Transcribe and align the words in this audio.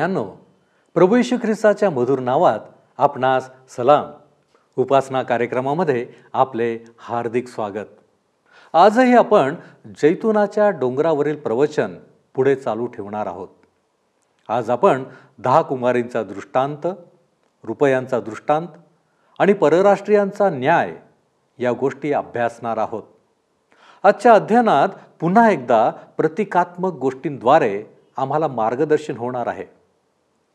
प्रियांनो 0.00 0.24
प्रभू 0.94 1.16
यशू 1.16 1.36
ख्रिस्ताच्या 1.36 1.90
मधुर 1.90 2.18
नावात 2.18 2.58
आपणास 2.98 3.50
सलाम. 3.68 4.10
उपासना 4.76 5.22
कार्यक्रमामध्ये 5.22 6.08
आपले 6.32 6.78
हार्दिक 6.98 7.48
स्वागत. 7.48 7.86
आजही 8.72 9.14
आपण 9.14 9.54
जैतुनाच्या 9.86 10.70
डोंगरावरील 10.70 11.36
प्रवचन 11.36 11.94
पुढे 12.34 12.54
चालू 12.54 12.86
ठेवणार 12.86 13.26
आहोत. 13.26 13.48
आज 14.48 14.70
आपण 14.70 15.04
दहा 15.38 15.62
कुमारींचा 15.62 16.22
दृष्टांत 16.22 16.86
रुपयांचा 17.64 18.20
दृष्टांत 18.20 18.68
आणि 19.38 19.52
परराष्ट्रीयांचा 19.52 20.50
न्याय 20.50 20.96
या 21.58 21.72
गोष्टी 21.72 22.12
अभ्यासणार 22.12 22.76
आहोत. 22.76 23.02
आजच्या 24.02 24.34
अध्ययनात 24.34 24.88
पुन्हा 25.20 25.50
एकदा 25.50 25.90
प्रतिकात्मक 25.90 26.92
गोष्टींद्वारे 26.92 27.84
आम्हाला 28.16 28.48
मार्गदर्शन 28.48 29.16
होणार 29.16 29.46
आहे. 29.46 29.79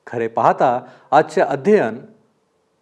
खरे 0.08 0.28
पाहता 0.28 0.82
आजचे 1.12 1.42
अध्ययन 1.42 2.00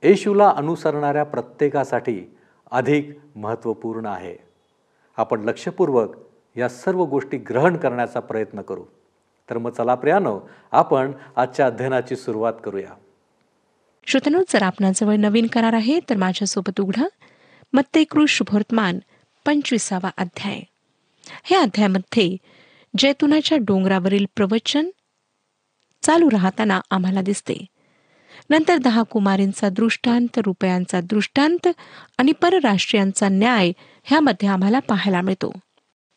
येशूला 0.03 0.49
अनुसरणाऱ्या 0.49 1.23
प्रत्येकासाठी 1.23 2.37
अधिक 2.71 3.17
महत्त्वपूर्ण 3.35 4.05
आहे. 4.05 4.35
आपण 5.17 5.43
लक्षपूर्वक 5.43 6.15
या 6.57 6.69
सर्व 6.69 7.03
गोष्टी 7.05 7.37
ग्रहण 7.37 7.77
करण्याचा 7.77 8.19
प्रयत्न 8.19 8.61
करू. 8.61 8.83
तर 9.49 9.57
मग 9.57 9.71
चला 9.71 9.95
प्रियानो 9.95 10.39
आपण 10.71 11.11
आजच्या 11.35 11.65
अध्ययनाची 11.65 12.15
सुरुवात 12.15 12.53
करूया. 12.63 12.93
श्रोतनो 14.05 14.41
जर 14.49 14.63
आपणाजवळ 14.63 15.15
नवीन 15.15 15.47
करार 15.47 15.73
आहे 15.73 15.99
तर 15.99 16.17
माझ्यासोबत 16.17 16.81
उघडा. 16.81 17.07
मत्ते 17.73 18.03
कृष 18.03 18.29
शुभवर्तमान 18.29 18.99
पंचवीसावा 19.45 20.09
अध्याय. 20.17 20.59
ह्या 21.43 21.61
अध्यायामध्ये 21.61 22.37
जैतुनाच्या 22.97 23.57
डोंगरावरील 23.57 24.25
प्रवचन 24.35 24.89
चालू 26.03 26.31
राहताना 26.31 26.81
आम्हाला 26.91 27.21
दिसते. 27.21 27.65
नंतर 28.49 28.77
दहा 28.77 29.03
कुमारींचा 29.03 29.69
दृष्टांत 29.69 30.39
रुपयांचा 30.45 31.01
दृष्टांत 31.01 31.67
आणि 32.17 32.31
परराष्ट्रीयांचा 32.31 33.29
न्याय 33.29 33.71
ह्यामध्ये 34.03 34.49
आम्हाला 34.49 34.79
पाहायला 34.79 35.21
मिळतो. 35.21 35.53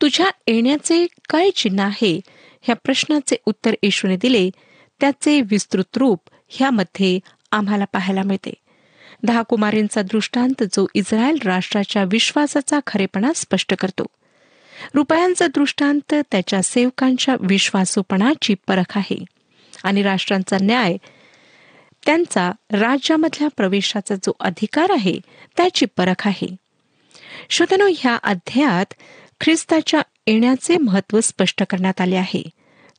तुझ्या 0.02 0.26
येण्याचे 0.46 1.06
काय 1.28 1.50
चिन्ह 1.50 1.82
आहे? 1.82 2.20
ह्या 2.62 2.76
प्रश्नाचे 2.84 3.36
उत्तर 3.46 3.74
येशूने 3.82 4.16
दिले. 4.16 4.50
त्याचे 5.00 5.40
विस्तृत 5.40 5.96
रूप 5.96 6.20
ह्यामध्ये 6.48 7.20
आम्हाला 7.52 7.84
पाहायला 7.84 8.22
मिळते. 8.22 8.54
दहा 9.22 9.42
कुमारींचा 9.42 10.02
दृष्टांत 10.02 10.62
जो 10.62 10.86
इस्रायल 10.94 11.38
राष्ट्राच्या 11.44 12.02
विश्वासाचा 12.02 12.80
खरेपणा 12.86 13.32
स्पष्ट 13.36 13.74
करतो. 13.78 14.06
रुपयांचा 14.94 15.46
दृष्टांत 15.46 16.14
त्याच्या 16.30 16.62
सेवकांच्या 16.62 17.36
विश्वासूपणाची 17.40 18.54
परख 18.54 18.98
आहे. 18.98 19.24
आणि 19.84 20.02
राष्ट्रांचा 20.02 20.56
न्याय. 20.62 20.96
त्यांचा 22.06 22.50
राज्यामधल्या 22.72 23.48
प्रवेशाचा 23.56 24.14
जो 24.14 24.32
अधिकार 24.40 24.90
आहे 24.90 25.18
त्याची 25.56 25.86
परख 25.86 26.28
आहे. 26.28 26.56
श्रोतनो 27.50 27.88
ह्या 27.98 28.16
अध्यायात 28.16 28.94
ख्रिस्ताच्या 29.40 30.02
येण्याचे 30.26 30.76
महत्त्व 30.76 31.20
स्पष्ट 31.20 31.62
करण्यात 31.70 32.00
आले 32.00 32.16
आहे. 32.16 32.42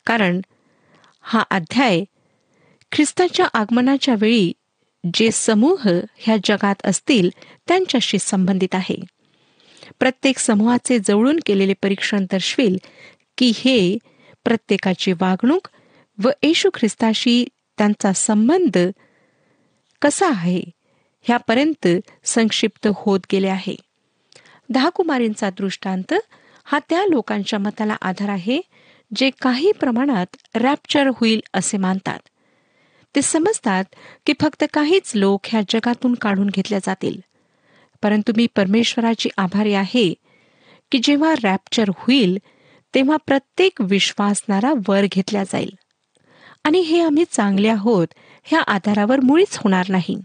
कारण 0.05 0.41
हा 1.21 1.43
अध्याय 1.51 2.03
ख्रिस्ताच्या 2.91 3.45
आगमनाच्या 3.53 4.15
वेळी 4.19 4.53
जे 5.13 5.31
समूह 5.31 5.87
ह्या 6.17 6.37
जगात 6.43 6.75
असतील 6.83 7.29
त्यांच्याशी 7.67 8.19
संबंधित 8.19 8.75
आहे. 8.75 8.95
प्रत्येक 9.99 10.37
समूहाचे 10.37 10.99
जवळून 10.99 11.39
केलेले 11.45 11.73
परीक्षण 11.73 12.25
दर्शवेल 12.31 12.77
की 13.37 13.51
हे 13.55 13.97
प्रत्येकाची 14.43 15.11
वागणूक 15.11 15.67
व 16.23 16.29
येशू 16.43 16.69
ख्रिस्ताशी 16.73 17.45
त्यांचा 17.77 18.13
संबंध 18.13 18.77
कसा 20.01 20.29
आहे 20.29 20.63
ह्यापर्यंत 21.21 21.87
संक्षिप्त 22.23 22.87
होत 22.95 23.19
गेले 23.31 23.47
आहे. 23.47 23.75
दहा 24.69 24.89
कुमारींचा 24.89 25.49
दृष्टांत 25.49 26.13
हा 26.63 26.79
त्या 26.89 27.05
लोकांच्या 27.05 27.59
मताला 27.59 27.97
आधार 28.01 28.29
आहे 28.29 28.61
जे 29.15 29.29
काही 29.41 29.71
प्रमाणात 29.71 30.35
रॅप्चर 30.55 31.09
होईल 31.15 31.41
असे 31.53 31.77
मानतात. 31.77 32.19
ते 33.15 33.21
समजतात 33.21 33.83
की 34.25 34.33
फक्त 34.41 34.63
काहीच 34.73 35.11
लोक 35.15 35.39
ह्या 35.45 35.61
जगातून 35.69 36.13
काढून 36.13 36.47
घेतल्या 36.47 36.79
जातील. 36.79 37.19
परंतु 38.03 38.31
मी 38.37 38.47
परमेश्वराची 38.55 39.29
आभारी 39.37 39.73
आहे 39.73 40.13
की 40.91 40.99
जेव्हा 41.03 41.33
रॅप्चर 41.43 41.89
होईल 41.89 42.37
तेव्हा 42.95 43.17
प्रत्येक 43.17 43.81
विश्वासणारा 43.81 44.73
वर 44.87 45.05
घेतला 45.11 45.43
जाईल. 45.43 45.76
आणि 46.67 46.79
हे 46.79 47.01
आम्ही 47.01 47.23
चांगले 47.31 47.67
आहोत 47.67 48.07
ह्या 48.43 48.61
आधारावर 48.61 49.19
मुळीच 49.19 49.57
होणार 49.57 49.85
नाही. 49.89 50.17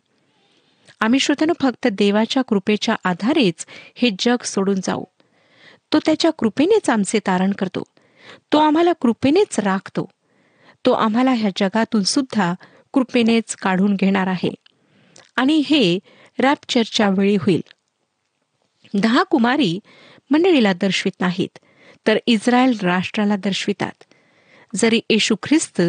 आम्ही 1.01 1.21
श्रोत्यानं 1.21 1.53
फक्त 1.63 1.87
देवाच्या 1.87 2.43
कृपेच्या 2.43 2.95
आधारेच 3.05 3.67
हे 3.95 4.11
जग 4.19 4.45
सोडून 4.45 4.81
जाऊ. 4.85 5.05
तो 5.93 5.99
त्याच्या 5.99 6.31
कृपेनेच 6.31 6.91
आमचे 6.91 7.19
तारण 7.19 7.53
करतो. 7.53 7.83
तो 8.53 8.59
आम्हाला 8.59 8.93
कृपेनेच 8.93 9.61
राखतो. 9.61 10.09
तो 10.87 10.93
आम्हाला 10.93 11.31
ह्या 11.31 11.51
जगातून 11.57 12.03
सुद्धा 12.03 12.55
कृपेनेच 12.93 13.57
काढून 13.57 13.95
घेणार 13.95 14.27
आहे. 14.27 14.55
आणि 15.37 15.63
हे 15.67 15.99
रॅप्चरच्या 16.39 17.09
वेळी 17.09 17.37
होईल. 17.37 17.63
दहा 18.95 19.23
कुमारी 19.23 19.79
मंडळीला 20.31 20.73
दर्शवित 20.73 21.21
नाहीत 21.21 21.59
तर 22.07 22.19
इस्रायल 22.27 22.79
राष्ट्राला 22.83 23.37
दर्शवितात. 23.37 24.05
जरी 24.77 25.01
येशू 25.11 25.35
ख्रिस्त 25.43 25.83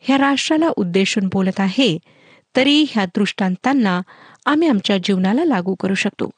ह्या 0.00 0.18
राष्ट्राला 0.18 0.68
उद्देशून 0.76 1.28
बोलत 1.32 1.60
आहे 1.60 1.98
तरी 2.56 2.84
ह्या 2.90 3.04
दृष्टांतांना 3.04 4.00
आम्ही 4.46 4.68
आमच्या 4.68 4.98
जीवनाला 4.98 5.44
लागू 5.44 5.74
करू 5.74 5.94
शकतो. 5.94 6.30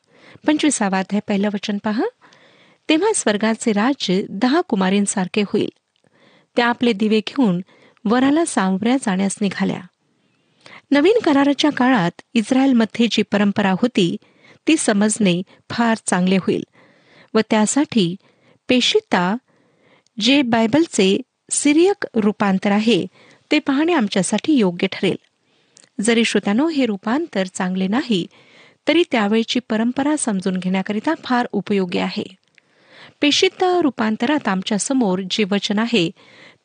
पंचवीसावा 0.46 0.98
अध्याय 0.98 1.20
पहिलं 1.28 1.48
वचन 1.54 1.78
पहा. 1.84 2.04
तेव्हा 2.88 3.12
स्वर्गाचे 3.14 3.72
राज्य 3.72 4.22
दहा 4.30 4.60
कुमारींसारखे 4.60 5.42
होईल. 5.42 5.68
त्या 6.56 6.66
आपले 6.66 6.92
दिवे 6.92 7.20
घेऊन 7.26 7.60
वराला 8.04 8.44
सावऱ्या 8.44 8.96
जाण्यास 8.96 9.36
निघाल्या. 9.40 9.80
नवीन 10.90 11.18
कराराच्या 11.24 11.70
काळात 11.72 12.22
इस्रायलमध्ये 12.34 13.06
जी 13.10 13.22
परंपरा 13.22 13.70
होती 13.70 14.16
ती 14.66 14.76
समजणे 14.76 15.42
फार 15.70 15.96
चांगले 16.06 16.36
होईल 16.36 16.62
व 17.34 17.40
त्यासाठी 17.50 18.16
पेशिता 18.68 19.36
जे 20.20 20.42
बायबलचे 20.42 21.20
सिरियक 21.50 22.06
रूपांतर 22.14 22.70
आहे 22.70 23.06
ते 23.50 23.58
पाहणे 23.58 23.92
आमच्यासाठी 23.92 24.52
योग्य 24.52 24.86
ठरेल. 24.92 25.16
जरी 26.00 26.24
श्रोत्यानो 26.24 26.68
हे 26.68 26.86
रूपांतर 26.86 27.46
चांगले 27.46 27.88
नाही 27.88 28.26
तरी 28.88 29.02
त्यावेळची 29.10 29.60
परंपरा 29.60 30.14
समजून 30.18 30.56
घेण्याकरिता 30.56 31.14
फार 31.24 31.46
उपयोगी 31.52 31.98
आहे. 31.98 32.24
पेशित 33.20 33.62
रूपांतरात 33.62 34.48
आमच्यासमोर 34.48 35.22
जे 35.30 35.44
वचन 35.50 35.78
आहे 35.78 36.10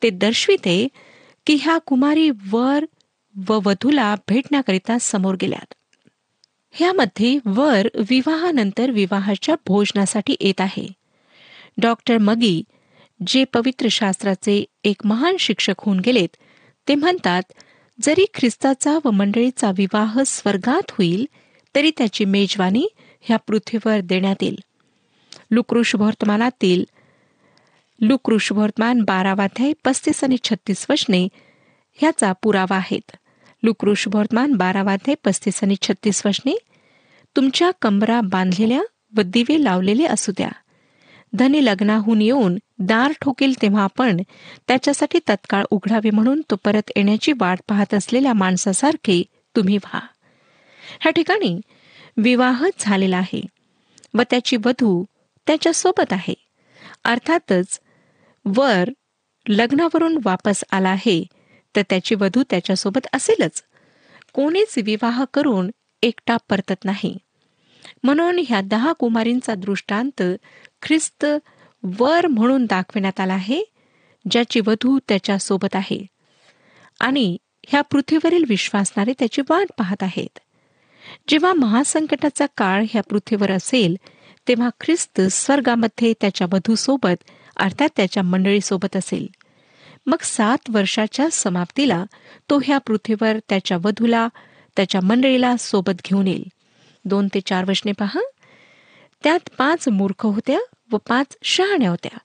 ते 0.02 0.10
दर्शविते 0.10 0.88
की 1.46 1.56
ह्या 1.62 1.78
कुमारी 1.78 2.30
वर 2.50 2.84
व 3.48 3.60
वधूला 3.64 4.14
भेटण्याकरिता 4.28 4.98
समोर 5.00 5.34
गेल्यात. 5.42 5.74
ह्यामध्ये 6.70 7.38
वर 7.44 7.88
विवाहानंतर 7.94 8.90
विवाहाच्या 8.90 9.54
भोजनासाठी 9.66 10.36
येत 10.40 10.60
आहे. 10.60 10.88
डॉक्टर 11.78 12.18
मगी 12.18 12.62
जे 13.26 13.44
पवित्र 13.44 13.88
शास्त्राचे 13.90 14.64
एक 14.84 14.96
महान 15.04 15.36
शिक्षक 15.36 15.74
होऊन 15.78 16.00
गेलेत 16.00 16.36
ते 16.88 16.94
म्हणतात 16.94 17.42
जरी 18.02 18.24
ख्रिस्ताचा 18.34 18.98
व 19.04 19.10
मंडळीचा 19.10 19.70
विवाह 19.70 20.22
स्वर्गात 20.26 20.90
होईल 20.90 21.26
तरी 21.74 21.90
त्याची 21.96 22.24
मेजवानी 22.24 22.88
ह्या 23.20 23.36
पृथ्वीवर 23.36 24.00
देण्यात 24.00 24.36
येईल. 24.40 24.56
लुकृषभवर्तमानातील 25.50 26.84
लुकृषभवर्तमान 28.00 29.00
बारावाध्याय 29.00 29.72
पस्तीस 29.84 30.24
आणि 30.24 30.36
छत्तीस 30.44 30.86
वचने 30.90 31.28
ह्याचा 31.94 32.32
पुरावा 32.32 32.76
आहेत. 32.76 33.16
लुकृषभवर्तमान 33.62 34.52
बारावाध्याय 34.52 35.14
पस्तीस 35.24 35.62
आणि 35.62 35.76
छत्तीस 35.82 36.26
वचने 36.26 36.58
तुमच्या 37.36 37.70
कंबरा 37.82 38.20
बांधलेल्या 38.20 38.82
व 39.16 39.20
दिवे 39.20 39.64
लावलेले 39.64 40.04
असू 40.04 40.32
द्या. 40.32 40.48
धनी 41.32 41.64
लग्नाहून 41.64 42.22
येऊन 42.22 42.56
दार 42.78 43.12
ठोकेल 43.20 43.62
तेव्हा 43.62 43.82
आपण 43.84 44.20
त्याच्यासाठी 44.68 45.18
तत्काळ 45.28 45.64
उघडावे 45.70 46.10
म्हणून 46.10 46.40
तो 46.50 46.56
परत 46.64 46.90
येण्याची 46.96 47.32
वाट 47.40 47.60
पाहत 47.68 47.94
असलेल्या 47.94 48.32
माणसासारखे 48.32 49.22
तुम्ही 49.56 49.76
व्हा. 49.76 50.00
ह्या 51.00 51.12
ठिकाणी 51.12 51.60
विवाह 52.16 52.64
झालेला 52.80 53.16
आहे 53.16 53.42
व 54.14 54.22
त्याची 54.30 54.56
वधू 54.56 55.04
त्याच्यासोबत 55.46 56.12
आहे. 56.12 56.34
अर्थातच 57.04 57.80
वर 58.44 58.90
लग्नावरून 59.48 60.18
वापस 60.24 60.64
आला 60.70 60.88
आहे 60.88 61.24
तर 61.76 61.82
त्याची 61.90 62.14
वधू 62.14 62.42
त्याच्यासोबत 62.50 63.06
असेलच. 63.12 63.62
कोणीच 64.32 64.74
विवाह 64.84 65.24
करून 65.34 65.70
एकटा 66.02 66.36
परतत 66.50 66.84
नाही. 66.84 67.16
म्हणून 68.02 68.40
ह्या 68.48 68.60
दहा 68.60 68.92
कुमारींचा 68.92 69.54
दृष्टांत 69.54 70.22
ख्रिस्त 70.82 71.26
वर 71.98 72.26
म्हणून 72.26 72.64
दाखविण्यात 72.64 73.20
आला 73.20 73.34
आहे 73.34 73.62
ज्याची 74.30 74.60
वधू 74.66 74.98
त्याच्यासोबत 75.08 75.76
आहे. 75.76 76.06
आणि 77.00 77.36
ह्या 77.66 77.82
पृथ्वीवरील 77.82 78.44
विश्वासणारे 78.48 79.12
त्याची 79.18 79.42
वाट 79.50 79.72
पाहत 79.78 80.02
आहेत. 80.02 80.38
जेव्हा 81.28 81.52
महासंकटाचा 81.52 82.46
काळ 82.56 82.84
ह्या 82.90 83.02
पृथ्वीवर 83.02 83.50
असेल 83.50 83.96
तेव्हा 84.48 84.68
ख्रिस्त 84.80 85.20
स्वर्गामध्ये 85.20 86.14
त्याच्या 86.20 86.46
वधूसोबत 86.52 87.30
अर्थात 87.56 87.88
त्याच्या 87.96 88.22
मंडळीसोबत 88.22 88.96
असेल. 88.96 89.26
मग 90.06 90.16
सात 90.22 90.58
वर्षाच्या 90.68 91.30
समाप्तीला 91.32 92.04
तो 92.50 92.58
ह्या 92.64 92.78
पृथ्वीवर 92.78 93.38
त्याच्या 93.48 93.76
वधूला 93.84 94.28
त्याच्या 94.76 95.00
मंडळीला 95.00 95.56
सोबत 95.56 95.92
घेऊन 96.04 96.26
येईल. 96.26 96.44
दोन 97.04 97.28
ते 97.34 97.40
चार 97.40 97.64
वचने 97.68 97.92
पहा. 97.92 98.20
त्यात 99.24 99.48
पाच 99.58 99.88
मूर्ख 99.88 100.26
होत्या 100.26 100.58
व 100.92 100.96
पाच 100.96 101.36
शहाण्या 101.42 101.90
होत्या. 101.90 102.18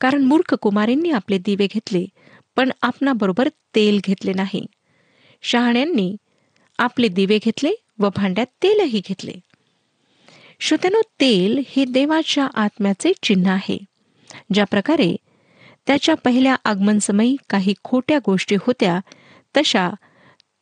कारण 0.00 0.22
मूर्ख 0.22 0.54
कुमारींनी 0.54 1.10
आपले 1.10 1.38
दिवे 1.38 1.66
घेतले 1.66 2.06
पण 2.56 2.70
आपणाबरोबर 2.82 3.48
तेल 3.74 4.00
घेतले 4.04 4.32
नाही. 4.32 4.66
शहाण्यांनी 5.42 6.16
आपले 6.78 7.08
दिवे 7.08 7.38
घेतले 7.44 7.72
व 7.98 8.08
भांड्यात 8.16 8.46
तेलही 8.62 9.00
घेतले. 9.08 9.32
श्रोत्यानो 10.60 11.00
तेल 11.20 11.62
हे 11.68 11.84
देवाच्या 11.84 12.46
आत्म्याचे 12.54 13.12
चिन्ह 13.22 13.50
आहे. 13.50 13.78
ज्या 14.54 14.64
प्रकारे 14.64 15.16
त्याच्या 15.86 16.14
पहिल्या 16.14 16.56
आगमनसमयी 16.64 17.36
काही 17.50 17.74
खोट्या 17.84 18.18
गोष्टी 18.26 18.56
होत्या 18.60 19.00
तशा 19.56 19.90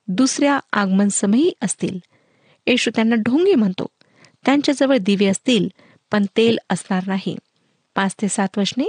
दुसऱ्या 0.08 0.60
आगमनसमयी 0.72 1.52
असतील. 1.62 1.98
येशू 2.66 2.90
त्यांना 2.94 3.14
ढोंगी 3.14 3.54
म्हणतो. 3.54 3.86
त्यांच्याजवळ 4.46 4.96
दिवे 4.96 5.26
असतील 5.26 5.68
पण 6.12 6.24
तेल 6.36 6.58
असणार 6.70 7.02
नाही. 7.06 7.36
पाच 7.94 8.14
ते 8.22 8.28
सात 8.28 8.58
वशने 8.58 8.84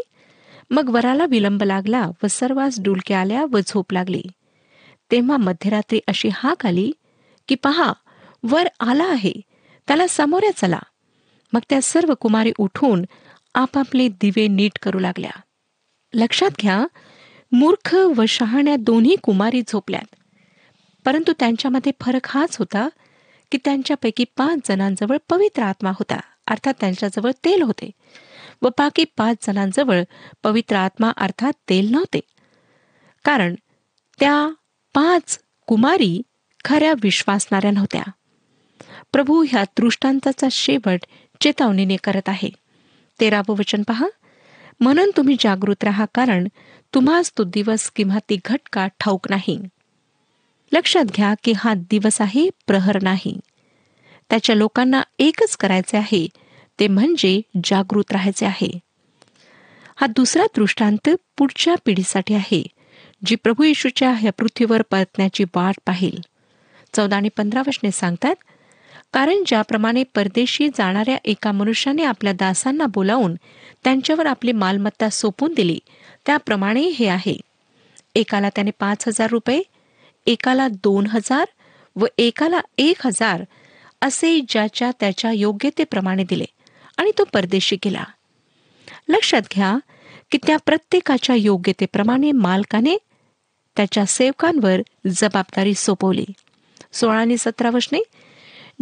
मग 0.69 0.89
वराला 0.89 1.25
विलंब 1.25 1.63
लागला 1.63 2.09
व 2.23 2.27
सर्वांस 2.27 2.79
डुलके 2.79 3.13
आल्या 3.13 3.45
व 3.51 3.59
झोप 3.67 3.93
लागली. 3.93 4.23
तेव्हा 5.11 5.37
मध्यरात्री 5.37 5.99
अशी 6.07 6.29
हाक 6.33 6.65
आली 6.65 6.91
की 7.47 7.55
पहा 7.55 7.93
वर 8.43 8.67
आला 8.79 9.05
आहे. 9.05 9.31
त्याला 9.87 10.07
सामोऱ्या 10.07 10.49
चला. 10.55 10.79
मग 11.53 11.59
त्या 11.69 11.81
सर्व 11.81 12.13
कुमारी 12.13 12.51
उठून 12.57 13.05
आपापले 13.55 14.07
दिवे 14.07 14.47
नीट 14.47 14.79
करू 14.81 14.99
लागल्या. 14.99 15.31
लक्षात 16.13 16.49
घ्या 16.61 16.85
मूर्ख 17.51 17.95
व 17.95 18.25
शहाण्या 18.27 18.75
दोन्ही 18.75 19.15
कुमारी 19.15 19.61
झोपल्यात. 19.61 20.15
परंतु 21.05 21.33
त्यांच्यामध्ये 21.39 21.91
फरक 22.01 22.27
हाच 22.27 22.57
होता 22.57 22.89
की 23.51 23.57
त्यांच्यापैकी 23.65 24.23
पाच 24.37 24.67
जणांजवळ 24.67 25.17
पवित्र 25.29 25.63
आत्मा 25.63 25.89
होता. 25.89 26.19
अर्थात 26.49 26.73
त्यांच्याजवळ 26.79 27.31
तेल 27.31 27.61
होते. 27.61 27.91
व 28.61 28.67
बाकी 28.67 29.03
पाच 29.17 29.47
जणांजवळ 29.47 30.03
पवित्र 30.43 30.75
आत्मा 30.75 31.11
अर्थात 31.17 31.53
तेल 31.69 31.91
नव्हते. 31.91 32.19
कारण 33.23 33.55
त्या 34.19 34.47
पाच 34.93 35.39
कुमारी 35.67 36.21
खऱ्या 36.65 36.93
विश्वासणाऱ्या 37.01 37.71
नव्हत्या. 37.71 38.03
प्रभू 39.11 39.45
ह्या 39.49 39.63
दृष्टांताचा 39.63 40.47
शेवट 40.51 40.99
चेतावणीने 41.41 41.95
करत 41.95 42.29
आहे. 42.29 42.49
तेरावं 43.19 43.55
वचन 43.55 43.83
पहा. 43.83 44.07
म्हणून 44.79 45.11
तुम्ही 45.17 45.35
जागृत 45.39 45.83
राहा 45.83 46.05
कारण 46.15 46.47
तुम्हाच 46.93 47.31
तो 47.37 47.43
दिवस 47.43 47.91
किंवा 47.91 48.17
ती 48.29 48.37
घटका 48.45 48.87
ठाऊक 48.87 49.27
नाही. 49.29 49.59
लक्षात 50.73 51.05
घ्या 51.05 51.33
की 51.43 51.53
हा 51.57 51.73
दिवस 51.73 52.21
आहे 52.21 52.49
प्रहर 52.67 53.01
नाही. 53.01 53.39
त्याच्या 54.29 54.55
लोकांना 54.55 55.01
एकच 55.19 55.55
करायचे 55.57 55.97
आहे 55.97 56.27
ते 56.79 56.87
म्हणजे 56.87 57.39
जागृत 57.65 58.11
राहायचे 58.11 58.45
आहे. 58.45 58.69
हा 59.95 60.07
दुसरा 60.07 60.43
दृष्टांत 60.55 61.09
पुढच्या 61.37 61.75
पिढीसाठी 61.85 62.33
आहे 62.33 62.63
जी 63.25 63.35
प्रभू 63.35 63.63
येशूच्या 63.63 64.11
ह्या 64.11 64.31
पृथ्वीवर 64.37 64.81
परतण्याची 64.81 65.43
वाट 65.55 65.79
पाहिल. 65.85 66.19
चौदा 66.93 67.15
आणि 67.15 67.29
पंधरा 67.37 67.61
वर्षने 67.61 67.91
सांगतात 67.91 68.35
कारण 69.13 69.43
ज्याप्रमाणे 69.47 70.03
परदेशी 70.15 70.67
जाणाऱ्या 70.69 71.17
एका 71.25 71.51
मनुष्याने 71.51 72.03
आपल्या 72.03 72.33
दासांना 72.33 72.85
बोलावून 72.85 73.35
त्यांच्यावर 73.83 74.25
आपली 74.25 74.51
मालमत्ता 74.51 75.09
सोपून 75.09 75.53
दिली 75.53 75.77
त्याप्रमाणे 76.25 76.81
हे 76.89 77.07
आहे. 77.07 77.35
एकाला 78.15 78.49
त्याने 78.49 78.71
पाच 78.79 79.07
हजार 79.07 79.29
रुपये 79.29 79.61
एकाला 80.27 80.67
दोन 80.83 81.07
हजार 81.07 81.45
व 81.95 82.05
एकाला 82.17 82.59
एक 82.77 83.05
हजार 83.05 83.43
असे 84.01 84.39
ज्याच्या 84.49 84.91
त्याच्या 84.99 85.31
योग्यतेप्रमाणे 85.31 86.23
दिले 86.23 86.45
आणि 86.97 87.11
तो 87.17 87.23
परदेशी 87.23 87.75
गेला. 87.75 88.03
लक्षात 89.09 89.41
घ्या 89.55 89.77
की 90.31 90.37
त्या 90.37 90.57
प्रत्येकाच्या 90.65 91.35
योग्यतेप्रमाणे 91.35 92.31
मालकाने 92.31 92.97
त्याच्या 93.75 94.05
सेवकांवर 94.05 94.81
जबाबदारी 95.07 95.73
सोपवली. 95.73 96.25
सोळा 96.93 97.19
आणि 97.19 97.35
सतरा 97.39 97.69
वर्षने 97.69 97.99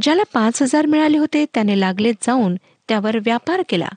ज्याला 0.01 0.23
पाच 0.33 0.61
हजार 0.61 0.85
मिळाले 0.85 1.17
होते 1.17 1.45
त्याने 1.53 1.79
लागले 1.79 2.11
जाऊन 2.11 2.55
त्यावर 2.87 3.17
व्यापार 3.17 3.63
केला 3.69 3.87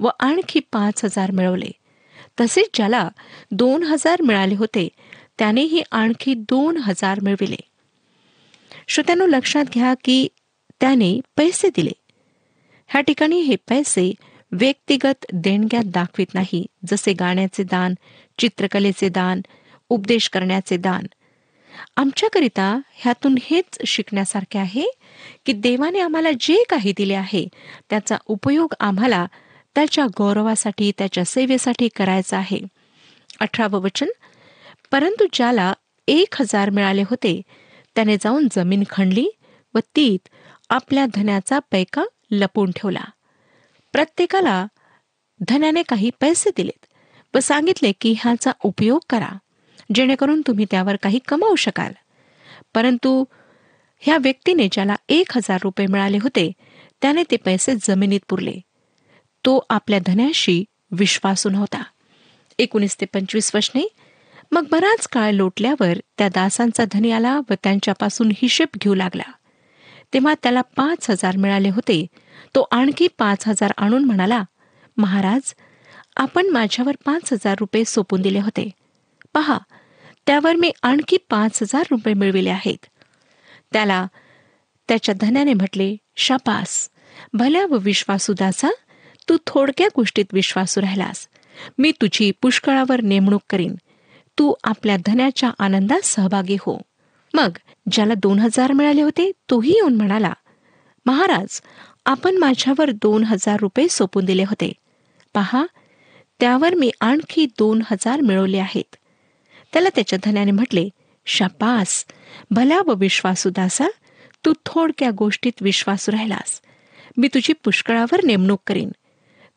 व 0.00 0.08
आणखी 0.20 0.60
पाच 0.60 1.04
हजार 1.04 1.30
मिळवले. 1.30 1.70
तसेच 2.40 2.68
ज्याला 2.74 3.08
दोन 3.50 3.82
हजार 3.82 4.22
मिळाले 4.22 4.54
होते 4.54 4.88
त्यानेही 5.38 5.82
आणखी 5.90 6.34
दोन 6.34 6.76
हजार 6.76 7.20
मिळविले. 7.20 7.56
श्रोत्यानो 8.88 9.26
लक्षात 9.26 9.64
घ्या 9.74 9.94
की 10.04 10.28
त्याने 10.80 11.20
पैसे 11.36 11.68
दिले. 11.68 11.92
ह्या 12.88 13.00
ठिकाणी 13.00 13.40
हे 13.40 13.56
पैसे 13.68 14.12
व्यक्तिगत 14.52 15.26
देणग्यात 15.32 15.84
दाखवित 15.84 16.34
नाही 16.34 16.66
जसे 16.90 17.12
गाण्याचे 17.12 17.62
दान 17.62 17.94
चित्रकलेचे 18.38 19.08
दान 19.08 19.40
उपदेश 19.88 20.28
करण्याचे 20.28 20.76
दान. 20.76 21.06
आमच्याकरिता 21.96 22.80
ह्यातून 22.94 23.34
हेच 23.42 23.78
शिकण्यासारखे 23.86 24.58
आहे 24.58 24.84
की 25.46 25.52
देवाने 25.52 26.00
आम्हाला 26.00 26.30
जे 26.40 26.62
काही 26.68 26.92
दिले 26.96 27.14
आहे 27.14 27.46
त्याचा 27.90 28.16
उपयोग 28.26 28.74
आम्हाला 28.80 29.26
त्याच्या 29.74 30.06
गौरवासाठी 30.18 30.92
त्याच्या 30.98 31.24
सेवेसाठी 31.24 31.88
करायचा 31.96 32.38
आहे. 32.38 32.60
अठरावं 33.40 33.80
वचन 33.80 34.08
परंतु 34.92 35.24
ज्याला 35.32 35.72
एक 36.08 36.34
हजार 36.40 36.70
मिळाले 36.70 37.02
होते 37.02 37.40
त्याने 37.94 38.16
जाऊन 38.16 38.48
जमीन 38.52 38.82
खणली 38.90 39.28
व 39.74 39.78
तीत 39.96 40.28
आपल्या 40.70 41.06
धन्याचा 41.14 41.58
पैका 41.58 42.04
लपून 42.30 42.70
ठेवला. 42.76 43.04
प्रत्येकाला 43.92 44.66
धन्याने 45.48 45.82
काही 45.82 46.10
पैसे 46.20 46.50
दिलेत 46.56 46.86
व 47.34 47.40
सांगितले 47.40 47.92
की 48.00 48.14
ह्याचा 48.18 48.52
उपयोग 48.62 48.98
करा 49.10 49.28
जेणेकरून 49.94 50.42
तुम्ही 50.46 50.66
त्यावर 50.70 50.96
काही 50.96 51.18
कमावू 51.28 51.54
शकाल. 51.54 51.92
परंतु 52.74 53.24
ह्या 53.98 54.18
व्यक्तीने 54.18 54.68
ज्याला 54.72 54.96
एक 55.08 55.36
हजार 55.36 55.58
रुपये 55.62 55.86
मिळाले 55.86 56.18
होते 56.22 56.52
त्याने 57.02 57.22
ते 57.30 57.36
पैसे 57.36 57.74
जमिनीत 57.82 58.20
पुरले. 58.28 58.54
तो 59.44 59.66
आपल्या 59.70 59.98
धन्याशी 60.06 60.64
विश्वासू 60.90 61.48
नव्हता. 61.48 61.82
एकोणीस 62.58 63.00
ते 63.00 63.06
पंचवीस 63.06 63.50
वर्षने 63.54 63.88
मग 64.52 64.66
बराच 64.70 65.08
काळ 65.08 65.30
लोटल्यावर 65.30 65.98
त्या 66.18 66.28
दासांचा 66.28 66.84
धनी 66.92 67.10
आला 67.10 67.40
व 67.50 67.52
त्यांच्यापासून 67.52 68.30
हिशेब 68.36 68.68
घेऊ 68.78 68.94
लागला. 68.94 69.32
तेव्हा 70.12 70.34
त्याला 70.42 70.60
पाच 70.60 71.10
हजार 71.10 71.36
मिळाले 71.36 71.70
होते. 71.70 72.06
तो 72.54 72.66
आणखी 72.70 73.08
पाच 73.18 73.48
हजार 73.48 73.72
आणून 73.76 74.04
म्हणाला 74.04 74.44
महाराज 74.96 75.54
आपण 76.16 76.46
माझ्यावर 76.46 76.92
पाच 77.04 77.32
हजार 77.32 77.56
रुपये 77.60 77.84
सोपून 77.86 78.22
दिले 78.22 78.40
होते. 78.40 78.70
पहा 79.34 79.58
त्यावर 80.26 80.54
मी 80.54 80.72
आणखी 80.82 81.16
पाच 81.30 81.62
हजार 81.62 81.82
रुपये 81.90 82.14
मिळविले 82.14 82.50
आहेत. 82.50 82.86
त्याला 83.72 84.06
त्याच्या 84.88 85.14
धन्याने 85.20 85.52
म्हटले 85.52 85.96
शापास 86.16 86.90
भल्या 87.32 87.66
व 87.66 87.76
विश्वासुदाचा 87.76 88.68
तू 89.28 89.36
थोडक्या 89.46 89.88
गोष्टीत 89.96 90.24
विश्वासू 90.32 90.80
राहिलास. 90.80 91.28
मी 91.78 91.92
तुझी 91.92 92.32
पुष्कळावर 92.42 93.00
नेमणूक 93.00 93.42
करीन. 93.50 93.74
तू 94.38 94.54
आपल्या 94.64 94.96
धन्याच्या 95.06 95.50
आनंदात 95.58 96.00
सहभागी 96.04 96.56
हो. 96.60 96.78
मग 97.36 97.58
ज्याला 97.92 98.14
दोन 98.14 98.38
हजार 98.38 98.72
मिळाले 98.72 99.02
होते 99.02 99.32
तोही 99.50 99.70
येऊन 99.70 99.94
म्हणाला 99.94 100.32
महाराज 101.06 101.60
आपण 102.06 102.36
माझ्यावर 102.36 102.90
दोन 102.90 103.24
हजार 103.24 103.56
रुपये 103.60 103.88
सोपून 103.88 104.24
दिले 104.24 104.42
होते. 104.42 104.72
पहा 105.34 105.66
त्यावर 106.40 106.74
मी 106.74 106.90
आणखी 107.00 107.46
दोन 107.46 107.82
हजार 107.90 108.20
मिळवले 108.20 108.58
आहेत. 108.58 108.96
त्याला 109.72 109.88
त्याच्या 109.94 110.18
धन्याने 110.24 110.50
म्हटले 110.50 110.88
शापास 111.26 112.04
भला 112.50 112.78
व 112.86 112.94
विश्वासुदासा 112.94 113.86
तू 114.44 114.52
थोडक्या 114.66 115.10
गोष्टीत 115.10 115.52
विश्वासू 115.60 116.12
राहिलास. 116.12 116.60
मी 117.16 117.28
तुझी 117.28 117.52
पुष्कळावर 117.52 118.24
नेमणूक 118.24 118.60
करीन. 118.66 118.90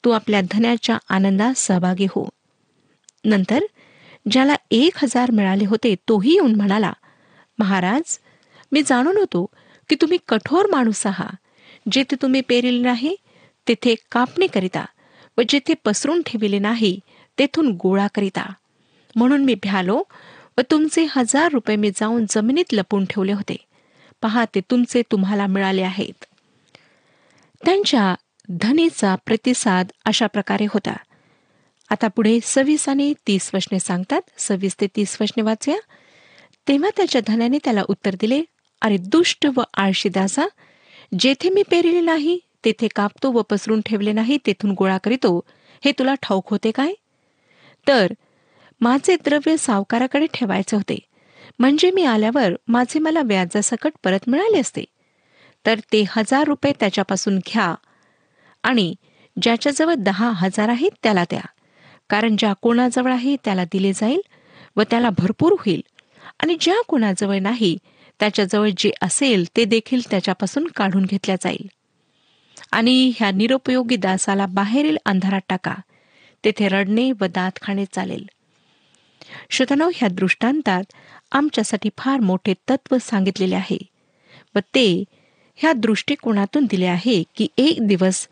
तू 0.05 0.09
आपल्या 0.09 0.41
धन्याच्या 0.41 0.97
आनंदात 1.09 1.53
सहभागी 1.57 2.05
हो. 2.05 2.29
नंतर 3.25 3.59
ज्याला 4.31 4.55
एक 4.71 5.03
हजार 5.03 5.31
मिळाले 5.31 5.65
होते 5.65 5.95
तोही 6.07 6.33
येऊन 6.33 6.55
म्हणाला 6.55 6.93
महाराज 7.59 8.19
मी 8.71 8.81
जाणून 8.81 9.17
होतो 9.17 9.45
की 9.89 9.95
तुम्ही 9.95 10.17
कठोर 10.27 10.65
माणूस 10.65 11.07
आहात 11.07 11.35
जेथे 11.91 12.15
तुम्ही 12.21 12.41
पेरिले 12.41 12.83
नाही 12.83 13.15
तेथे 13.67 13.95
कापणी 14.11 14.47
करिता 14.47 14.85
व 15.37 15.41
जेथे 15.49 15.73
पसरून 15.85 16.21
ठेविले 16.25 16.59
नाही 16.59 16.99
तेथून 17.39 17.71
गोळा 17.71 18.07
करिता. 18.15 18.53
म्हणून 19.15 19.45
मी 19.45 19.55
भ्यालो 19.55 20.03
व 20.57 20.61
तुमचे 20.71 21.07
हजार 21.09 21.51
रुपये 21.51 21.75
मी 21.75 21.91
जाऊन 21.91 22.25
जमिनीत 22.29 22.73
लपून 22.73 23.05
ठेवले 23.05 23.33
होते. 23.33 23.55
पहा 24.21 24.45
ते 24.55 24.61
तुमचे 24.71 25.01
तुम्हाला 25.11 25.47
मिळाले 25.47 25.81
आहेत. 25.81 26.25
त्यांच्या 27.65 28.15
धनीचा 28.49 29.15
प्रतिसाद 29.15 29.91
अशा 30.05 30.27
प्रकारे 30.27 30.65
होता. 30.65 30.97
आता 31.89 32.07
पुढे 32.07 32.39
सव्वीस 32.43 32.89
आणि 32.89 33.13
तीस 33.27 33.51
वचने 33.53 33.79
सांगतात. 33.79 34.21
सव्वीस 34.37 34.75
ते 34.81 34.87
तीस 34.95 35.17
वचने 35.21 35.41
वाचूया. 35.41 35.77
तेव्हा 36.67 36.89
त्याच्या 36.97 37.21
धनाने 37.27 37.57
त्याला 37.63 37.83
उत्तर 37.87 38.15
दिले 38.21 38.41
अरे 38.81 38.97
दुष्ट 38.97 39.47
व 39.55 39.61
आळशी 39.73 40.09
दासा 40.09 40.45
जेथे 41.19 41.49
मी 41.49 41.63
पेरले 41.63 42.01
नाही 42.01 42.39
तेथे 42.65 42.87
कापतो 42.95 43.31
व 43.31 43.41
पसरून 43.41 43.81
ठेवले 43.85 44.11
नाही 44.11 44.37
तेथून 44.45 44.71
गोळा 44.71 44.97
करीतो. 44.97 45.45
हे 45.85 45.91
तुला 45.91 46.13
ठाऊक 46.21 46.49
होते 46.49 46.71
काय? 46.71 46.93
तर 47.87 48.13
माझे 48.81 49.15
द्रव्य 49.15 49.57
सावकाराकडे 49.57 50.25
ठेवायचे 50.33 50.75
होते. 50.75 50.97
म्हणजे 51.59 51.91
मी 51.91 52.03
आल्यावर 52.03 52.53
माझे 52.67 52.99
मला 52.99 53.21
व्याजासकट 53.21 53.91
परत 54.03 54.29
मिळाले 54.29 54.59
असते. 54.59 54.83
तर 55.65 55.79
ते 55.93 56.05
हजार 56.09 56.43
रुपये 56.43 56.73
त्याच्यापासून 56.79 57.37
घ्या 57.37 57.75
आणि 58.63 58.93
ज्याच्याजवळ 59.41 59.93
दहा 59.93 60.31
हजार 60.31 60.69
आहेत 60.69 60.91
त्याला 61.03 61.23
द्या. 61.23 61.41
कारण 62.09 62.35
ज्या 62.35 62.53
कोणाजवळ 62.53 63.11
आहे 63.11 63.35
त्याला 63.35 63.63
दिले 63.63 63.93
जाईल 63.93 64.21
व 64.75 64.81
त्याला 64.81 65.09
भरपूर 65.09 65.51
होईल. 65.51 65.81
आणि 66.39 66.57
ज्या 66.59 66.75
कोणाजवळ 66.87 67.39
नाही 67.39 67.77
त्याच्याजवळ 68.19 68.69
जे 68.77 68.91
असेल 69.01 69.45
ते 69.57 69.65
देखील 69.65 70.01
त्याच्यापासून 70.11 70.67
काढून 70.75 71.05
घेतल्या 71.05 71.35
जाईल. 71.35 71.69
आणि 72.71 73.11
ह्या 73.15 73.31
निरुपयोगी 73.31 73.95
दासाला 73.95 74.45
बाहेरील 74.45 74.97
अंधारात 75.05 75.41
टाका. 75.49 75.75
तेथे 76.45 76.67
रडणे 76.67 77.11
व 77.11 77.25
दात 77.25 77.51
खाणे 77.61 77.85
चालेल. 77.85 78.25
श्रोतनो 79.49 79.91
ह्या 79.95 80.09
दृष्टांतात 80.09 80.83
आमच्यासाठी 81.31 81.89
फार 81.97 82.19
मोठे 82.19 82.53
तत्व 82.69 82.97
सांगितलेले 83.01 83.55
आहे. 83.55 83.77
व 84.55 84.59
ते 84.59 85.03
ह्या 85.55 85.73
दृष्टिकोनातून 85.73 86.65
दिले 86.65 86.85
आहे 86.85 87.23
की 87.35 87.47
एक 87.57 87.87
दिवस 87.87 88.27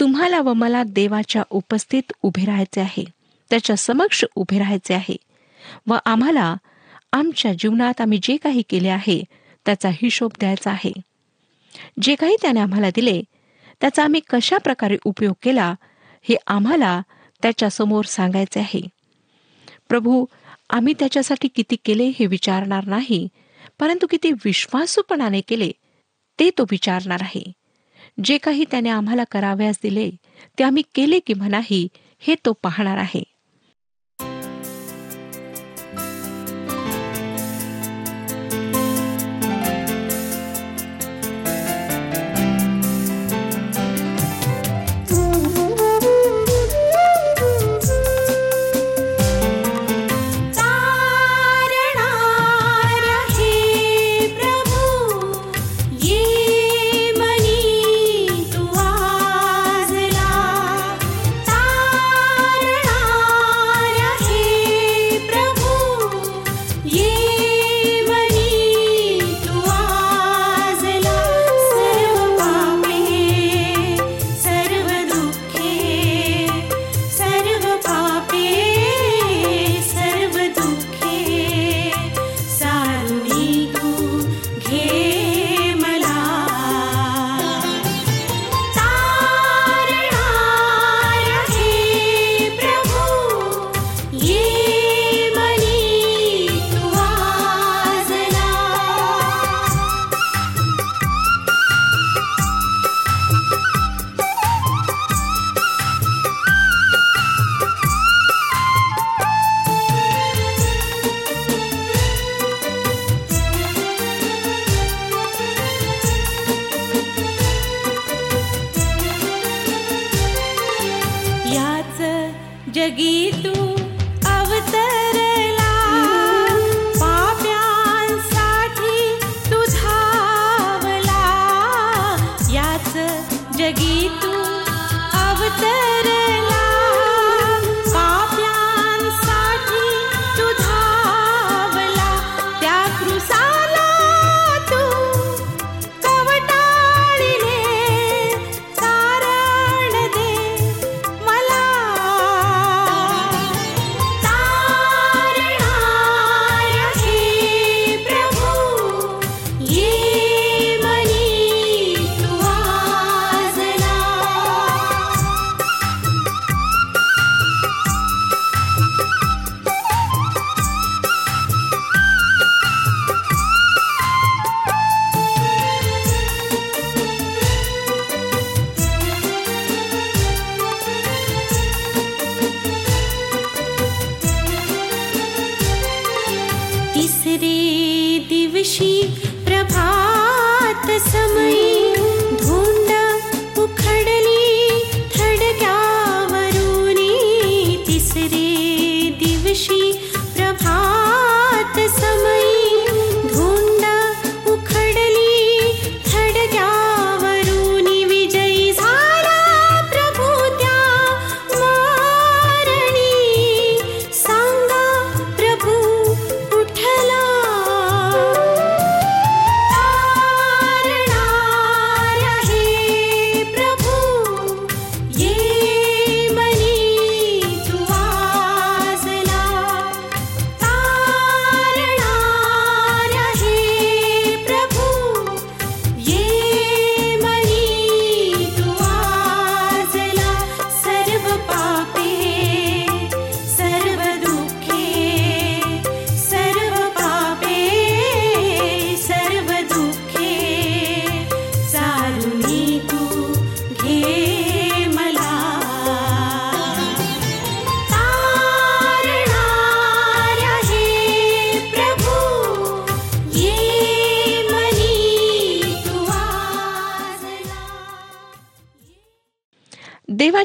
तुम्हाला 0.00 0.40
व 0.40 0.52
मला 0.52 0.82
देवाच्या 0.82 1.42
उपस्थित 1.50 2.12
उभे 2.22 2.44
राहायचे 2.44 2.80
आहे. 2.80 3.04
त्याच्या 3.50 3.76
समक्ष 3.76 4.24
उभे 4.34 4.58
राहायचे 4.58 4.94
आहे. 4.94 5.16
व 5.86 5.96
आम्हाला 6.06 6.56
आमच्या 7.12 7.52
जीवनात 7.52 8.00
आम्ही 8.00 8.18
जे 8.22 8.36
काही 8.36 8.62
केले 8.70 8.88
आहे 8.88 9.22
त्याचा 9.66 9.88
हिशोब 9.92 10.32
द्यायचा 10.38 10.70
आहे. 10.70 10.92
जे 12.02 12.14
काही 12.14 12.36
त्याने 12.42 12.60
आम्हाला 12.60 12.90
दिले 12.94 13.20
त्याचा 13.80 14.04
आम्ही 14.04 14.20
कशा 14.28 14.58
प्रकारे 14.58 14.96
उपयोग 15.04 15.34
केला 15.42 15.74
हे 16.24 16.36
आम्हाला 16.46 17.00
त्याच्यासमोर 17.42 18.04
सांगायचे 18.04 18.60
आहे. 18.60 18.80
प्रभू 19.88 20.24
आम्ही 20.70 20.94
त्याच्यासाठी 20.98 21.48
किती 21.48 21.76
केले 21.84 22.04
हे 22.18 22.26
विचारणार 22.26 22.84
नाही 22.86 23.26
परंतु 23.80 24.06
किती 24.06 24.32
विश्वासूपणाने 24.44 25.40
केले 25.40 25.70
ते 26.38 26.50
तो 26.58 26.64
विचारणार 26.70 27.22
आहे. 27.22 27.42
जे 28.24 28.38
काही 28.38 28.64
त्याने 28.70 28.88
आम्हाला 28.90 29.24
कराव्यास 29.30 29.78
दिले 29.82 30.10
ते 30.58 30.64
आम्ही 30.64 30.82
केले 30.94 31.18
किंवा 31.20 31.48
नाही 31.48 31.86
हे 32.22 32.34
तो 32.44 32.52
पाहणार 32.52 32.96
आहे. 32.96 33.22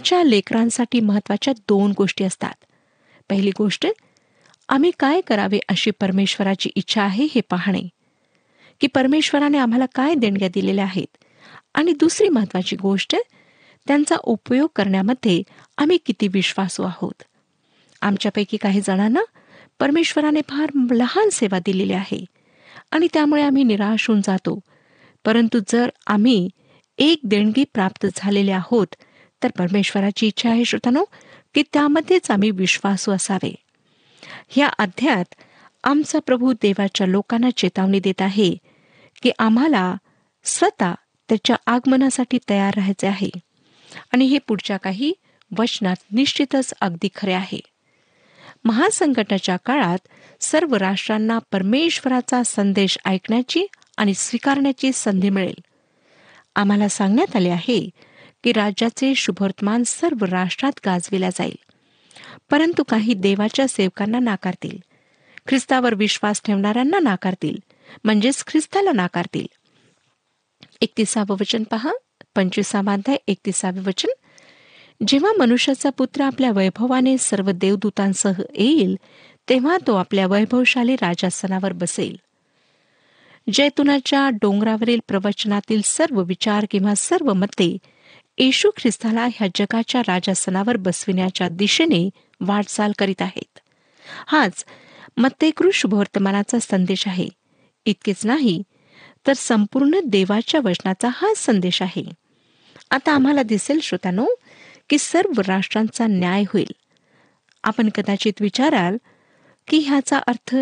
देवाच्या 0.04 0.24
लेकरांसाठी 0.24 1.00
महत्त्वाच्या 1.00 1.54
दोन 1.54 1.94
गोष्टी 1.98 2.24
असतात. 2.24 2.54
पहिली 3.30 3.52
गोष्ट 3.58 3.88
आम्ही 4.70 4.92
काय 5.00 5.22
करावे 5.22 5.60
अशी 5.70 5.92
परमेश्वराची 5.92 6.70
इच्छा 6.76 7.04
आहे 7.04 7.28
हे 7.36 7.42
पाहणे. 7.42 7.88
की 8.82 8.88
परमेश्वराने 8.88 9.58
आम्हाला 9.58 9.86
काय 9.96 10.16
देणग्या 10.16 10.48
दिलेल्या 10.54 10.86
आहेत? 10.86 11.18
आणि 11.74 11.94
दुसरी 11.94 12.30
महत्वाची 12.30 12.76
गोष्ट 12.76 13.16
त्यांचा 13.88 14.16
उपयोग 14.24 14.70
करण्यामध्ये 14.76 15.42
आम्ही 15.78 15.98
किती 16.06 16.28
विश्वासू 16.28 16.84
आहोत? 16.84 17.24
आमच्यापैकी 18.02 18.58
काही 18.58 18.82
जणांना 18.82 19.22
परमेश्वराने 19.80 20.42
फार 20.50 20.70
लहान 20.92 21.30
सेवा 21.30 21.60
दिलेली 21.60 21.94
आहे 21.94 22.26
आणि 22.92 23.08
त्यामुळे 23.14 23.44
आम्ही 23.44 23.64
निराश 23.64 24.08
होऊन 24.08 24.22
जातो. 24.22 24.60
परंतु 25.26 25.60
जर 25.68 25.90
आम्ही 26.08 26.50
एक 26.98 27.20
देणगी 27.24 27.64
प्राप्त 27.74 28.08
झालेले 28.16 28.52
आहोत 28.52 28.96
तर 29.44 29.48
परमेश्वराची 29.58 30.28
इच्छा 30.28 30.50
आहे 30.50 30.66
श्रोतानो 30.66 31.04
की 31.56 31.64
त्यामध्येच 31.74 32.32
आम्ही 32.32 32.52
विश्वासू 32.52 33.12
असावे. 33.12 33.56
ह्या 34.50 34.68
अध्यात 34.68 35.36
आमचा 35.84 36.20
प्रभू 36.20 36.54
देवाच्या 36.54 37.08
लोकांना 37.08 37.50
चेतावणी 37.58 38.00
देत 38.00 38.22
आहे 38.22 38.58
की 39.24 39.32
आम्हाला 39.40 39.96
स्वतः 40.44 40.94
त्याच्या 41.30 41.56
आगमनासाठी 41.66 42.40
तयार 42.50 42.74
राहायचे 42.76 43.08
आहे. 43.08 43.30
आणि 44.12 44.26
हे 44.26 44.38
पुढच्या 44.48 44.78
काही 44.78 45.14
वचनात 45.60 45.96
निश्चितच 46.12 46.74
अगदी 46.82 47.10
खरे 47.16 47.34
आहे. 47.34 47.60
महासंकटाच्या 48.66 49.58
काळात 49.66 49.98
सर्व 50.42 50.76
राष्ट्रांना 50.76 51.40
परमेश्वराचा 51.52 52.44
संदेश 52.44 52.98
ऐकण्याची 53.06 53.66
आणि 53.98 54.14
स्वीकारण्याची 54.14 54.92
संधी 54.94 55.30
मिळेल. 55.30 55.62
आम्हाला 56.56 56.90
सांगण्यात 56.90 57.36
आले 57.36 57.50
आहे 57.50 57.90
की 58.44 58.52
राज्याचे 58.52 59.16
शुभवर्तमान 59.16 59.84
सर्व 59.84 60.26
राष्ट्रात 60.26 60.80
गाजविला 60.86 61.30
जाईल. 61.30 61.58
परंतु 62.50 62.84
काही 62.84 63.14
देवाच्या 63.14 63.68
सेवकांना 63.68 64.20
नाकारतील. 64.20 64.78
ख्रिस्तावर 65.48 65.94
विश्वास 65.94 66.42
ठेवणाऱ्यांना 66.46 67.00
नाकारतील. 67.00 67.58
म्हणजेच 68.04 68.44
ख्रिस्ताला 68.48 68.92
नाकारतील. 68.92 69.48
एकतीसावं 70.82 71.36
वचन 71.42 71.64
पहा. 71.64 71.92
पंचवीसावा 72.36 72.94
अध्याय 72.94 73.18
एकतीसावे 73.28 73.80
वचन. 73.80 74.10
जेव्हा 75.08 75.32
मनुष्याचा 75.40 75.90
पुत्र 75.90 76.24
आपल्या 76.24 76.52
वैभवाने 76.52 77.18
सर्व 77.18 77.52
देवदूतांसह 77.52 78.42
येईल 78.54 78.96
तेव्हा 79.50 79.78
तो 79.88 79.96
आपल्या 79.96 80.28
वैभवशाली 80.28 80.96
राजासनावर 80.96 81.74
बसेल. 81.74 82.20
जैतुनाच्या 83.54 84.30
डोंगरावरील 84.30 85.00
प्रवचनातील 85.08 85.82
सर्व 85.84 86.24
विचार 86.24 86.66
किंवा 86.72 86.96
सर्व 86.96 87.34
मते 87.34 87.78
येशू 88.38 88.70
ख्रिस्ताला 88.78 89.26
ह्या 89.26 89.48
जगाच्या 89.56 90.02
राजासनावर 90.02 90.78
बसविण्याच्या 90.78 91.50
दिशेने 91.50 92.10
वाटचाल 92.42 92.92
करीत 93.00 93.22
आहेत. 93.22 93.60
हाच 94.28 94.66
मत्तेकृ 95.18 95.70
शुभवर्तमानाचा 95.74 96.60
संदेश 96.60 97.08
आहे. 97.08 97.28
इतकेच 97.86 98.26
नाही 98.26 98.64
तर 99.28 99.34
संपूर्ण 99.34 100.00
देवाच्या 100.06 100.62
वचनाचा 100.64 101.10
हा 101.12 101.34
संदेश 101.38 101.82
आहे. 101.82 102.04
आता 102.92 103.12
आम्हाला 103.12 103.44
दिसेल 103.44 103.80
श्रोतानो 103.80 104.26
की 104.90 104.98
सर्व 104.98 105.42
राष्ट्रांचा 105.48 106.08
न्याय 106.08 106.44
होईल. 106.44 106.72
आपण 107.64 107.90
कदाचित 107.96 108.34
विचाराल 108.40 108.98
की 109.68 109.78
ह्याचा 109.78 110.18
अर्थ 110.18 110.56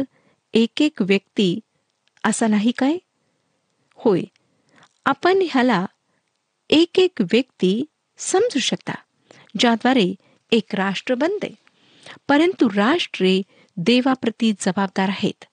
एक 0.54 0.82
एक 0.82 1.02
व्यक्ती 1.02 1.60
असा 2.24 2.48
नाही 2.48 2.72
काय? 2.72 2.98
होय 3.96 4.22
आपण 5.06 5.40
ह्याला 5.52 5.86
एक 6.72 7.00
एक 7.00 7.22
व्यक्ती 7.22 7.86
समजू 8.18 8.60
शकता 8.60 8.94
ज्याद्वारे 9.60 10.16
एक 10.52 10.76
राष्ट्र 10.76 11.16
बनते. 11.16 11.56
परंतु 12.28 12.70
राष्ट्रे 12.76 13.42
देवाप्रती 13.78 14.52
जबाबदार 14.52 15.10
आहेत. 15.10 15.46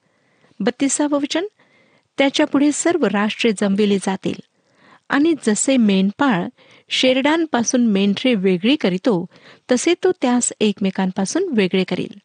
बत्तीसावं 0.60 1.18
वचन 1.18 1.46
त्याच्या 2.18 2.46
पुढे 2.46 2.72
सर्व 2.72 3.06
राष्ट्रे 3.06 3.50
जमविले 3.60 3.98
जातील. 3.98 4.40
आणि 5.08 5.34
जसे 5.46 5.76
मेंढपाळ 5.76 6.44
शेरडांपासून 6.88 7.86
मेंढरे 7.86 8.34
वेगळी 8.34 8.76
करीतो 8.76 9.26
तसे 9.72 9.94
तो 10.04 10.12
त्यास 10.12 10.52
एकमेकांपासून 10.60 11.48
वेगळे 11.52 11.84
करील. 11.84 12.18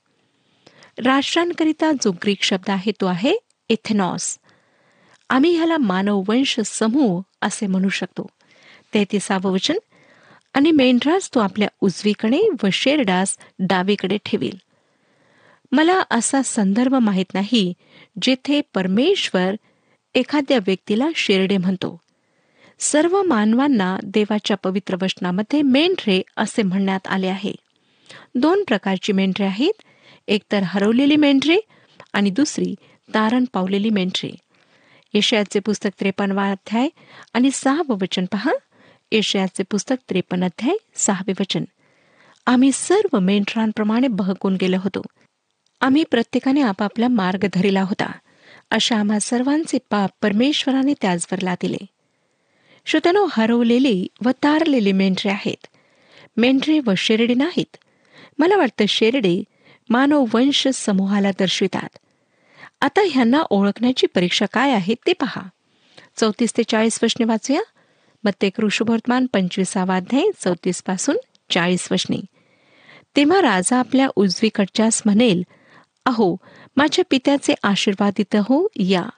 राष्ट्रांकरिता 1.06 1.92
जो 1.92 2.12
ग्रीक 2.12 2.44
शब्द 2.44 2.70
आहे 2.70 2.92
तो 2.92 3.06
आहे 3.06 3.34
इथेनॉस 3.70 4.38
आम्ही 5.30 5.56
ह्याला 5.56 5.78
मानववंश 5.78 6.60
समूह 6.60 7.22
असे 7.42 7.68
म्हणू 7.68 7.90
शकतो. 7.90 8.28
तेहतीसावं 8.94 9.52
वचन. 9.52 9.78
आणि 10.54 10.72
मेंढरास 10.72 11.36
तो 11.36 11.40
आपल्या 11.40 11.68
उजवीकडे 11.82 12.40
व 12.64 12.68
शेरडास 12.74 13.38
डावीकडे 13.60 14.18
ठेवील. 14.26 14.58
मला 15.72 16.02
असा 16.12 16.42
संदर्भ 16.42 16.94
माहीत 16.94 17.34
नाही 17.34 17.74
जेथे 18.22 18.62
परमेश्वर 18.74 19.56
एखाद्या 20.16 20.58
व्यक्तीला 20.58 21.08
शेरडे 21.16 21.58
म्हणतो. 21.58 22.00
सर्व 22.80 23.24
मानवांना 23.24 23.98
देवाच्या 24.04 24.58
पवित्र 24.58 24.96
वचनामध्ये 25.02 25.62
मेंढरे 25.62 26.22
असे 26.38 26.64
म्हणण्यात 26.64 27.08
आले 27.08 27.28
आहे. 27.28 27.54
दोन 28.36 28.64
प्रकारची 28.64 29.14
मेंढरे 29.14 29.46
आहेत. 29.46 29.82
एकतर 30.28 30.62
हरवलेली 30.64 31.16
मेंढरे 31.16 31.58
आणि 32.14 32.30
दुसरी 32.30 32.76
तारण 33.14 33.46
पावलेली 33.54 33.90
मेंढरे. 33.90 34.36
यशयाचे 35.14 35.60
पुस्तक 35.60 35.90
त्रेपन्नवा 36.00 36.52
अध्याय 36.52 36.90
आणि 37.34 37.50
सहावं 37.54 37.98
वचन 38.02 38.26
पहा. 38.32 38.52
येशयाचे 39.12 39.64
पुस्तक 39.64 39.96
त्रेपन्न 40.10 40.44
अध्याय 40.44 40.76
सहावे 40.96 41.34
वचन. 41.40 41.64
आम्ही 42.46 42.72
सर्व 42.74 43.20
मेंढरांप्रमाणे 43.20 44.08
बहकून 44.08 44.56
गेलो 44.56 44.78
होतो. 44.78 45.02
आम्ही 45.82 46.04
प्रत्येकाने 46.12 46.62
आपापला 46.62 47.08
मार्ग 47.08 47.46
धरिला 47.54 47.82
होता. 47.82 48.12
अशा 48.72 48.98
आम्हा 48.98 49.20
सर्वांचे 49.20 49.78
पाप 49.90 50.10
परमेश्वराने 50.22 50.94
त्याचवर 51.02 51.42
लादिले 51.42 51.78
श्रोत्यानो 52.86 53.28
हरवलेली 53.32 54.08
व 54.26 54.30
तारलेली 54.30 54.92
मेंढरे 54.92 55.30
आहेत. 55.30 55.68
मेंढरे 56.38 56.80
व 56.80 56.92
शेरडे 56.98 57.34
नाहीत. 57.34 57.78
मला 58.40 58.58
वाटतं 58.58 58.86
शेरडे 58.86 59.44
मानव 59.90 60.26
वंश 60.34 60.68
समूहाला 60.68 61.32
दर्शवितात. 61.32 61.98
आता 62.82 63.02
ह्यांना 63.12 63.42
ओळखण्याची 63.50 64.08
परीक्षा 64.08 64.46
काय 64.54 64.72
आहे 64.72 64.96
ते 65.08 65.14
पहा. 65.14 65.42
चौतीस 66.18 66.54
ते 66.58 66.64
चाळीस 66.64 67.00
वचने 67.04 67.26
वाचूया. 67.26 67.62
मग 68.24 68.32
ते 68.42 68.50
पंचवीसावा 69.34 69.96
अध्याय 69.96 70.24
चौतीसपासून 70.44 71.18
चाळीस 71.50 71.88
वशने. 71.92 72.18
तेव्हा 73.16 73.42
राजा 73.42 73.78
आपल्या 73.78 74.08
उजवीकडच्यास 74.16 75.02
म्हणेल 75.06 75.44
अहो 76.06 76.38
माझ्या 76.78 77.06
पित्याचे 77.10 77.54
आशीर्वादित 77.64 78.36
हो 78.36 78.68
या. 78.76 79.10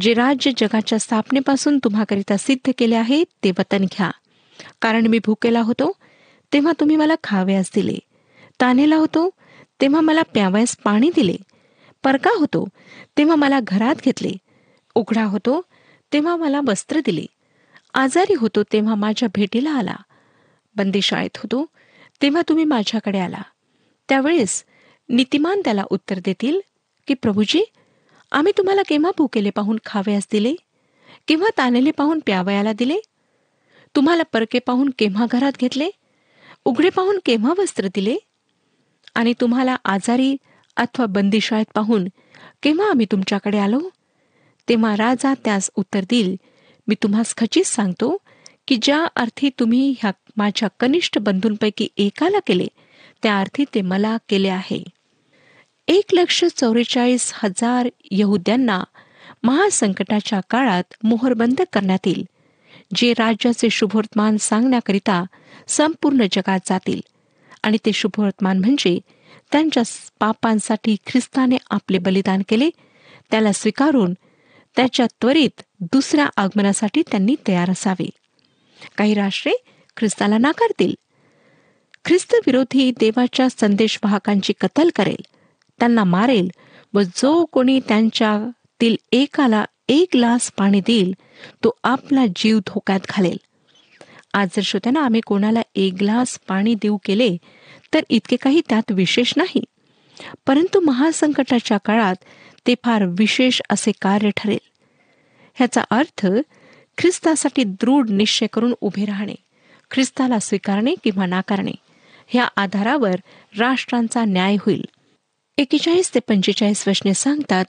जे 0.00 0.14
राज्य 0.14 0.50
जगाच्या 0.56 0.98
स्थापनेपासून 0.98 1.78
तुम्हाकरिता 1.78 2.36
सिद्ध 2.36 2.72
केले 2.78 2.94
आहे 2.94 3.24
ते 3.24 3.50
वतन 3.50 3.84
घ्या. 3.84 4.10
कारण 4.82 5.06
मी 5.06 5.18
भुकेला 5.18 5.60
होतो 5.60 5.92
तेव्हा 6.52 6.72
तुम्ही 6.80 6.96
मला 6.96 7.14
खाव्यास 7.24 7.70
दिले. 7.74 7.98
तानेला 8.60 8.96
होतो 8.96 9.30
तेव्हा 9.80 10.00
मला 10.00 10.22
प्यावयास 10.22 10.76
पाणी 10.84 11.10
दिले. 11.14 11.36
परका 12.04 12.30
होतो 12.38 12.68
तेव्हा 13.18 13.36
मला 13.36 13.60
घरात 13.62 13.94
घेतले. 14.04 14.32
उघडा 14.94 15.24
होतो 15.24 15.62
तेव्हा 16.12 16.36
मला 16.36 16.60
वस्त्र 16.68 17.00
दिले. 17.04 17.26
आजारी 17.94 18.34
होतो 18.34 18.62
तेव्हा 18.62 18.94
माझ्या 18.94 19.28
भेटीला 19.34 19.70
आला. 19.70 19.96
बंदीशाळेत 20.76 21.36
होतो 21.36 21.66
तेव्हा 22.22 22.42
तुम्ही 22.48 22.64
माझ्याकडे 22.64 23.18
आला. 23.18 23.42
त्यावेळेस 24.08 24.64
नीतिमान 25.08 25.60
त्याला 25.64 25.84
उत्तर 25.90 26.18
देतील 26.24 26.60
की 27.08 27.14
प्रभूजी 27.14 27.64
आम्ही 28.32 28.52
तुम्हाला 28.58 28.82
केव्हा 28.88 29.10
भुकेले 29.18 29.50
पाहून 29.50 29.78
खावयास 29.86 30.26
दिले? 30.32 30.54
केव्हा 31.28 31.48
तानेले 31.58 31.90
पाहून 31.90 32.20
प्यावयाला 32.26 32.72
दिले? 32.72 32.98
तुम्हाला 33.96 34.22
परके 34.32 34.58
पाहून 34.58 34.90
केव्हा 34.98 35.26
घरात 35.30 35.52
घेतले? 35.60 35.90
उघडे 36.64 36.90
पाहून 36.90 37.18
केव्हा 37.24 37.54
वस्त्र 37.58 37.86
दिले? 37.86 38.16
आणि 39.14 39.34
तुम्हाला 39.40 39.76
आजारी 39.84 40.36
अथवा 40.76 41.06
बंदीशाळेत 41.06 41.66
पाहून 41.74 42.08
केव्हा 42.62 42.90
आम्ही 42.90 43.06
तुमच्याकडे 43.12 43.58
आलो? 43.58 43.80
तेव्हा 44.68 44.96
राजा 44.96 45.34
त्यास 45.44 45.70
उत्तर 45.76 46.00
देईल 46.00 46.36
मी 46.88 46.94
तुम्हास 47.02 47.34
खचित 47.36 47.64
सांगतो 47.64 48.16
की 48.68 48.76
ज्या 48.82 49.06
अर्थी 49.16 49.50
तुम्ही 49.58 49.94
ह्या 50.00 50.10
माझ्या 50.36 50.68
कनिष्ठ 50.80 51.18
बंधूंपैकी 51.18 51.88
एकाला 51.96 52.38
केले 52.46 52.66
त्या 53.22 53.38
अर्थी 53.40 53.64
ते 53.74 53.80
मला 53.80 54.16
केले 54.28 54.48
आहे. 54.48 54.82
एक 55.88 56.04
लक्ष 56.12 56.44
चौवेचाळीस 56.44 57.32
हजार 57.34 57.88
यहुद्यांना 58.10 58.82
महासंकटाच्या 59.42 60.40
काळात 60.50 60.94
मोहरबंद 61.04 61.60
करण्यात 61.72 62.06
येईल 62.06 62.24
जे 62.94 63.12
राज्याचे 63.12 63.70
शुभवर्तमान 63.70 64.36
सांगण्याकरिता 64.36 65.24
संपूर्ण 65.68 66.26
जगात 66.32 66.60
जातील. 66.66 67.00
आणि 67.62 67.78
ते 67.86 67.92
शुभवर्तमान 67.92 68.58
म्हणजे 68.58 68.98
त्यांच्या 69.52 69.82
पापांसाठी 70.20 70.96
ख्रिस्ताने 71.06 71.56
आपले 71.70 71.98
बलिदान 71.98 72.42
केले 72.48 72.70
त्याला 73.30 73.52
स्वीकारून 73.52 74.14
त्याच्या 74.76 75.06
त्वरित 75.06 75.62
दुसऱ्या 75.92 76.28
आगमनासाठी 76.36 77.02
त्यांनी 77.02 77.34
तयार 77.48 77.70
असावे. 77.70 78.10
काही 78.96 79.14
राष्ट्रे 79.14 79.52
ख्रिस्ताला 79.96 80.38
नाकारतील. 80.38 80.94
ख्रिस्त 82.04 82.34
विरोधी 82.46 82.90
देवाच्या 82.90 83.46
संदेशवाहकांची 83.50 84.52
कत्तल 84.60 84.88
करेल 84.96 85.24
त्यांना 85.80 86.04
मारेल 86.04 86.50
व 86.94 87.02
जो 87.02 87.44
कोणी 87.44 87.80
त्यांच्यातील 87.80 88.96
एकाला 89.12 89.64
एक 89.88 90.08
ग्लास 90.14 90.52
पाणी 90.56 90.80
देईल 90.80 91.14
तो 91.64 91.70
आपला 91.84 92.24
जीव 92.36 92.58
धोक्यात 92.58 93.00
घालेल. 93.08 93.36
आज 94.34 94.48
जर 94.56 94.62
श्रोत्यांना 94.62 95.00
आम्ही 95.00 95.20
कोणाला 95.26 95.62
एक 95.74 95.94
ग्लास 96.00 96.38
पाणी 96.48 96.74
देऊ 96.74 96.96
केले 97.04 97.36
तर 97.94 98.00
इतके 98.08 98.36
काही 98.36 98.60
त्यात 98.68 98.92
विशेष 98.92 99.32
नाही. 99.36 99.64
परंतु 100.46 100.80
महासंकटाच्या 100.80 101.78
काळात 101.78 102.16
ते 102.66 102.74
फार 102.84 103.04
विशेष 103.18 103.60
असे 103.70 103.92
कार्य 104.00 104.30
ठरेल. 104.36 104.58
ह्याचा 105.54 105.82
अर्थ 105.90 106.26
ख्रिस्तासाठी 106.98 107.64
दृढ 107.64 108.10
निश्चय 108.10 108.46
करून 108.52 108.74
उभे 108.80 109.04
राहणे 109.04 109.34
ख्रिस्ताला 109.90 110.38
स्वीकारणे 110.38 110.94
किंवा 111.04 111.26
नाकारणे 111.26 111.72
ह्या 112.28 112.48
आधारावर 112.56 113.14
राष्ट्रांचा 113.58 114.24
न्याय 114.24 114.56
होईल. 114.60 114.84
एकेचाळीस 115.58 116.14
ते 116.14 116.20
पंचेचाळीस 116.28 116.88
वचने 116.88 117.14
सांगतात 117.14 117.64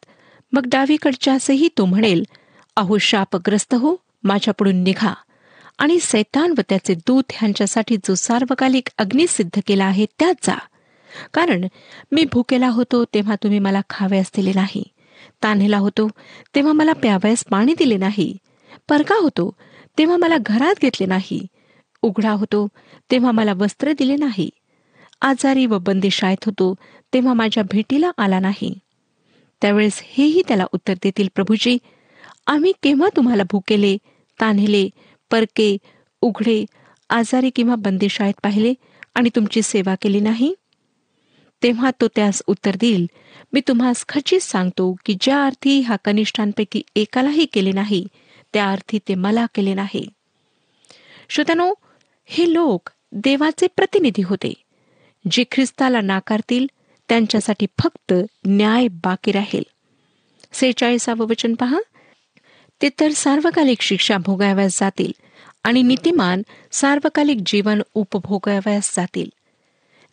मग 0.51 0.65
डावीकडच्यासही 0.65 1.69
तो 1.77 1.85
म्हणेल 1.85 2.23
अहो 2.75 2.97
शापग्रस्त 2.97 3.75
हो 3.75 3.95
माझ्यापुढून 4.23 4.83
निघा. 4.83 5.13
आणि 5.77 5.99
सैतान 5.99 6.53
व 6.57 6.61
त्याचे 6.69 6.93
दूत 6.95 7.23
ह्यांच्यासाठी 7.31 7.97
जो 7.97 8.15
सार्वकालिक 8.15 8.87
अग्नी 8.97 9.27
सिद्ध 9.27 9.59
केला 9.67 9.85
आहे 9.85 10.05
त्यात 10.19 10.35
जा. 10.43 10.57
कारण 11.33 11.67
मी 12.11 12.25
भुकेला 12.33 12.69
होतो 12.69 13.03
तेव्हा 13.05 13.35
तुम्ही 13.35 13.59
मला 13.59 13.81
खाव्यास 13.89 14.31
दिले 14.35 14.53
नाही. 14.55 14.83
तान्हेला 15.43 15.77
होतो. 15.77 16.07
तेव्हा 16.55 16.73
मला 16.73 16.93
प्यावयास 16.93 17.45
पाणी 17.45 17.73
दिले 17.77 17.97
नाही. 17.97 18.37
परका 18.89 19.15
होतो. 19.15 19.51
तेव्हा 19.97 20.17
मला 20.17 20.37
घरात 20.45 20.75
घेतले 20.81 21.05
नाही. 21.05 21.47
उघडा 22.01 22.31
होतो. 22.31 22.67
तेव्हा 23.11 23.31
मला 23.31 23.53
वस्त्र 23.53 23.91
दिले 23.91 24.15
नाही. 24.15 24.49
आजारी 25.21 25.65
व 25.65 25.77
बंदिशाळेत 25.77 26.45
होतो. 26.45 26.75
तेव्हा 27.13 27.33
माझ्या 27.33 27.63
भेटीला 27.63 28.11
आला 28.17 28.39
नाही. 28.39 28.79
त्यावेळेस 29.61 30.01
हेही 30.05 30.41
त्याला 30.47 30.65
उत्तर 30.73 30.93
देतील 30.93 31.27
प्रभूजी 31.35 31.77
आम्ही 32.47 32.73
केव्हा 32.83 33.09
तुम्हाला 33.15 33.43
भुकेले 33.43 33.97
तान्हेले 34.41 34.89
परके 35.31 35.77
उघडे 36.21 36.65
आजारी 37.09 37.49
किंवा 37.49 37.75
बंदिशाळेत 37.75 38.33
पाहिले 38.43 38.73
आणि 39.15 39.29
तुमची 39.35 39.61
सेवा 39.61 39.95
केली 40.01 40.19
नाही? 40.19 40.53
तेव्हा 41.63 41.91
तो 42.01 42.07
त्यास 42.07 42.41
उत्तर 42.47 42.75
देईल. 42.75 43.05
मी 43.53 43.61
तुम्हास 43.67 44.05
खचित 44.09 44.39
सांगतो 44.39 44.95
की 45.05 45.15
ज्या 45.21 45.45
अर्थी 45.45 45.79
हा 45.79 45.95
कनिष्ठांपैकी 45.95 46.81
एकालाही 46.95 47.45
केले 47.45 47.71
नाही 47.71 48.07
त्या 48.53 48.71
अर्थी 48.71 48.99
ते 49.07 49.15
मला 49.15 49.45
केले 49.55 49.73
नाही. 49.73 50.07
श्रोत्यानो 51.29 51.73
हे 52.25 52.53
लोक 52.53 52.89
देवाचे 53.11 53.67
प्रतिनिधी 53.67 54.21
होते. 54.21 54.53
जे 55.31 55.43
ख्रिस्ताला 55.51 56.01
नाकारतील 56.01 56.67
त्यांच्यासाठी 57.09 57.65
फक्त 57.79 58.13
न्याय 58.45 58.87
बाकी 58.87 59.31
राहील. 59.31 59.63
सेहेचाळीसावं 60.53 61.25
वचन 61.27 61.55
पहा. 61.55 61.79
ते 62.81 62.89
तर 62.99 63.11
सार्वकालिक 63.11 63.81
शिक्षा 63.81 64.17
भोगाव्यास 64.17 64.79
जातील 64.79 65.11
आणि 65.63 65.81
नीतिमान 65.81 66.41
सार्वकालिक 66.71 67.37
जीवन 67.45 67.81
उपभोगाव्यास 67.93 68.95
जातील. 68.95 69.29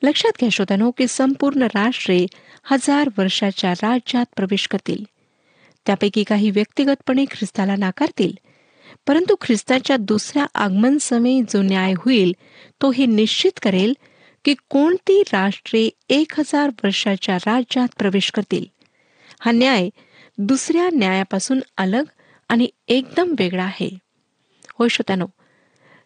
लक्षात 0.02 0.32
घ्या 0.40 0.48
श्रोत्यानो 0.50 0.90
की 0.90 1.06
संपूर्ण 1.08 1.62
राष्ट्रे 1.62 2.26
हजार 2.64 3.08
वर्षाच्या 3.18 3.72
राज्यात 3.72 4.26
प्रवेश 4.36 4.66
करतील. 4.66 5.04
त्यापैकी 5.86 6.24
काही 6.24 6.50
व्यक्तिगतपणे 6.50 7.24
ख्रिस्ताला 7.24 7.76
नाकारतील 7.76 8.32
परंतु 9.06 9.34
ख्रिस्ताच्या 9.40 9.96
दुसऱ्या 9.96 10.46
आगमन 10.54 10.96
समय 11.00 11.40
जो 11.48 11.62
न्याय 11.62 11.92
होईल 11.98 12.32
तो 12.82 12.90
हे 12.90 13.06
निश्चित 13.06 13.58
करेल 13.62 13.92
की 14.44 14.54
कोणती 14.68 15.22
राष्ट्रे 15.32 15.88
एक 16.08 16.32
हजार 16.38 16.68
वर्षाच्या 16.84 17.36
राज्यात 17.36 17.88
प्रवेश 17.98 18.30
करतील. 18.30 18.64
हा 19.40 19.52
न्याय 19.52 19.88
दुसऱ्या 20.38 20.88
न्यायापासून 20.92 21.60
अलग 21.76 22.04
आणि 22.48 22.68
एकदम 22.88 23.34
वेगळा 23.38 23.64
आहे. 23.64 23.90
होय 24.78 24.88
श्रोत्यानो 24.88 25.26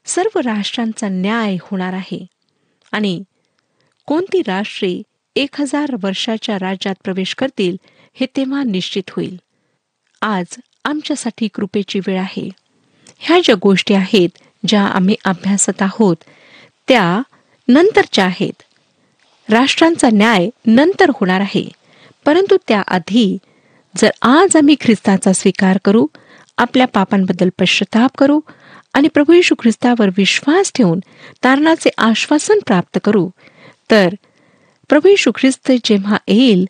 सर्व 0.07 0.39
राष्ट्रांचा 0.39 1.09
न्याय 1.09 1.57
होणार 1.61 1.93
आहे 1.93 2.27
आणि 2.93 3.23
कोणती 4.09 4.41
राष्ट्रे 4.47 5.03
एक 5.37 5.61
हजार 5.61 5.95
वर्षाच्या 6.03 6.57
राज्यात 6.59 6.95
प्रवेश 7.05 7.35
करतील 7.35 7.77
हे 8.21 8.27
तेव्हा 8.37 8.63
निश्चित 8.63 9.11
होईल. 9.11 9.37
आज 10.23 10.57
आमच्यासाठी 10.85 11.49
कृपेची 11.49 11.99
वेळ 11.99 12.19
आहे. 12.19 12.49
ह्या 13.19 13.41
ज्या 13.45 13.55
गोष्टी 13.63 13.95
आहेत 13.95 14.39
ज्या 14.69 14.83
आम्ही 14.83 15.15
अभ्यासत 15.25 15.83
आहोत 15.83 16.17
त्या 16.89 17.23
नंतरच्या 17.69 18.25
आहेत. 18.25 18.63
राष्ट्रांचा 19.49 20.09
न्याय 20.13 20.49
नंतर 20.67 21.11
होणार 21.11 21.41
आहे. 21.41 21.69
परंतु 22.25 22.57
त्याआधी 22.69 23.37
जर 23.95 24.11
आज 24.23 24.57
आम्ही 24.57 24.77
ख्रिस्ताचा 24.81 25.33
स्वीकार 25.33 25.79
करू 25.85 26.07
आपल्या 26.59 26.87
पापांबद्दल 26.87 27.49
पश्चाताप 27.61 28.17
करू 28.19 28.41
आणि 28.95 29.09
प्रभू 29.09 29.33
येशू 29.33 29.55
ख्रिस्तावर 29.59 30.09
विश्वास 30.17 30.73
ठेवून 30.75 31.01
तारणाचे 31.45 31.91
आश्वासन 31.99 32.59
प्राप्त 32.67 32.99
करू 33.05 33.29
तर 33.91 34.15
प्रभू 34.89 35.09
येशू 35.09 35.31
ख्रिस्त 35.35 35.73
जेव्हा 35.85 36.17
येईल 36.29 36.69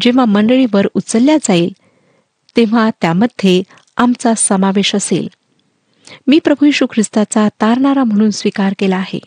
जेव्हा 0.00 0.24
मंडळीवर 0.24 0.86
उचलल्या 0.94 1.36
जाईल 1.36 1.72
तेव्हा 2.56 2.90
त्यामध्ये 3.00 3.62
आमचा 3.96 4.34
समावेश 4.34 4.94
असेल. 4.94 5.28
मी 6.26 6.38
प्रभू 6.38 6.64
येशू 6.64 6.86
ख्रिस्ताचा 6.86 7.48
तारणारा 7.48 8.04
म्हणून 8.04 8.30
स्वीकार 8.30 8.74
केला 8.78 8.96
आहे. 8.96 9.18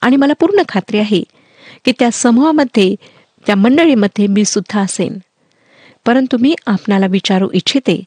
आणि 0.00 0.16
मला 0.16 0.32
पूर्ण 0.32 0.62
खात्री 0.68 0.98
आहे 0.98 1.22
की 1.84 1.92
त्या 1.98 2.10
समूहामध्ये 2.10 2.94
त्या 3.46 3.56
मंडळीमध्ये 3.56 4.26
मी 4.26 4.44
सुद्धा 4.44 4.80
असेन. 4.80 5.18
परंतु 6.06 6.38
मी 6.38 6.54
आपणाला 6.66 7.06
विचारू 7.06 7.48
इच्छिते 7.54 8.04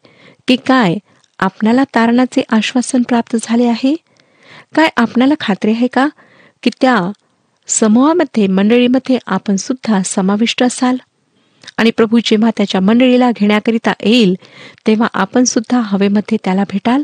की 0.48 0.56
काय 0.56 0.96
आपणाला 1.40 1.84
तारणाचे 1.84 2.42
आश्वासन 2.50 3.02
प्राप्त 3.02 3.36
झाले 3.42 3.66
आहे? 3.66 3.96
काय 4.76 4.90
आपणाला 4.98 5.34
खात्री 5.40 5.72
आहे 5.72 5.88
का 5.88 6.08
की 6.64 6.70
त्या 6.82 7.12
समूहामध्ये 7.68 8.48
मंडळीमध्ये 8.48 9.18
आपण 9.26 9.56
सुद्धा 9.56 10.02
समाविष्ट 10.06 10.64
असाल. 10.64 10.98
आणि 11.78 11.92
प्रभू 11.92 12.20
जेव्हा 12.26 12.50
त्याच्या 12.58 12.82
मंडळीला 12.82 13.32
घेण्याकरिता 13.32 13.94
येईल 14.02 14.36
तेव्हा 14.88 15.08
आपण 15.14 15.44
सुद्धा 15.44 15.80
हवेमध्ये 15.80 16.38
त्याला 16.44 16.64
भेटाल. 16.64 17.04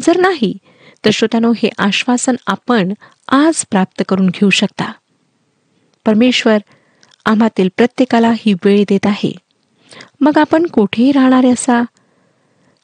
जर 0.00 0.16
नाही 0.16 0.58
तर 1.04 1.10
श्रोत्यानो 1.10 1.52
हे 1.52 1.70
आश्वासन 1.78 2.36
आपण 2.46 2.92
आज 3.28 3.64
प्राप्त 3.70 4.02
करून 4.08 4.26
घेऊ 4.26 4.50
शकता. 4.50 4.92
परमेश्वर 6.06 6.58
आम्हातील 7.24 7.68
प्रत्येकाला 7.76 8.32
ही 8.36 8.54
वेळ 8.64 8.84
देत 8.88 9.06
आहे. 9.06 9.32
मग 10.20 10.38
आपण 10.38 10.66
कोठेही 10.66 11.12
राहणारे 11.12 11.50
असा 11.50 11.82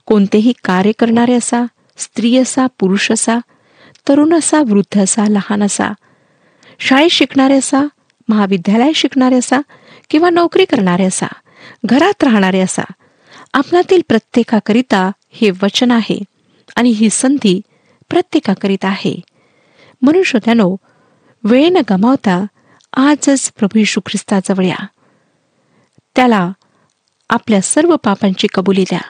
कोणतेही 0.07 0.53
कार्य 0.65 0.93
करणारे 0.99 1.33
असा 1.33 1.65
स्त्री 1.99 2.37
असा 2.37 2.67
पुरुष 2.67 3.13
असा 3.13 3.39
तरुण 4.09 4.35
असा 4.35 4.61
वृद्ध 4.61 5.01
असा 5.01 5.27
लहान 5.29 5.63
असा 5.63 5.93
शाळेत 6.79 7.11
शिकणारे 7.11 7.57
असा 7.59 7.85
महाविद्यालयात 8.29 8.93
शिकणारे 8.95 9.35
असा 9.35 9.61
किंवा 10.11 10.31
नोकरी 10.31 10.64
करणारे 10.64 11.05
असा 11.05 11.27
घरात 11.85 12.25
राहणारे 12.25 12.61
असा 12.61 12.85
आपणातील 13.55 14.01
प्रत्येकाकरिता 14.09 15.11
हे 15.31 15.51
वचन 15.51 15.91
आहे 15.91 16.19
आणि 16.77 16.88
ही 16.88 17.11
संधी 17.11 17.61
प्रत्येकाकरिता 18.11 18.88
आहे. 18.88 19.21
म्हणून 20.03 20.23
श्रोत्यानो 20.23 20.77
वेळ 21.45 21.69
न 21.69 21.77
गमावता 21.91 22.47
आजच 22.93 23.53
प्रभू 23.53 23.79
यशू 23.79 24.01
ख्रिस्ताजवळ 24.01 24.64
या. 24.64 24.87
त्याला 26.17 26.53
आपल्या 27.31 27.61
सर्व 27.61 27.97
पापांची 27.97 28.47
कबुली 28.55 28.83
द्या. 28.83 29.01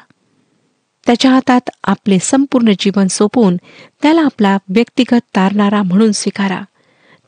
त्याच्या 1.07 1.31
हातात 1.31 1.71
आपले 1.85 2.19
संपूर्ण 2.19 2.73
जीवन 2.79 3.07
सोपवून 3.07 3.57
त्याला 4.03 4.21
आपला 4.21 4.59
व्यक्तिगत 4.69 5.21
तारणारा 5.37 5.83
म्हणून 5.83 6.13
स्वीकारा. 6.13 6.61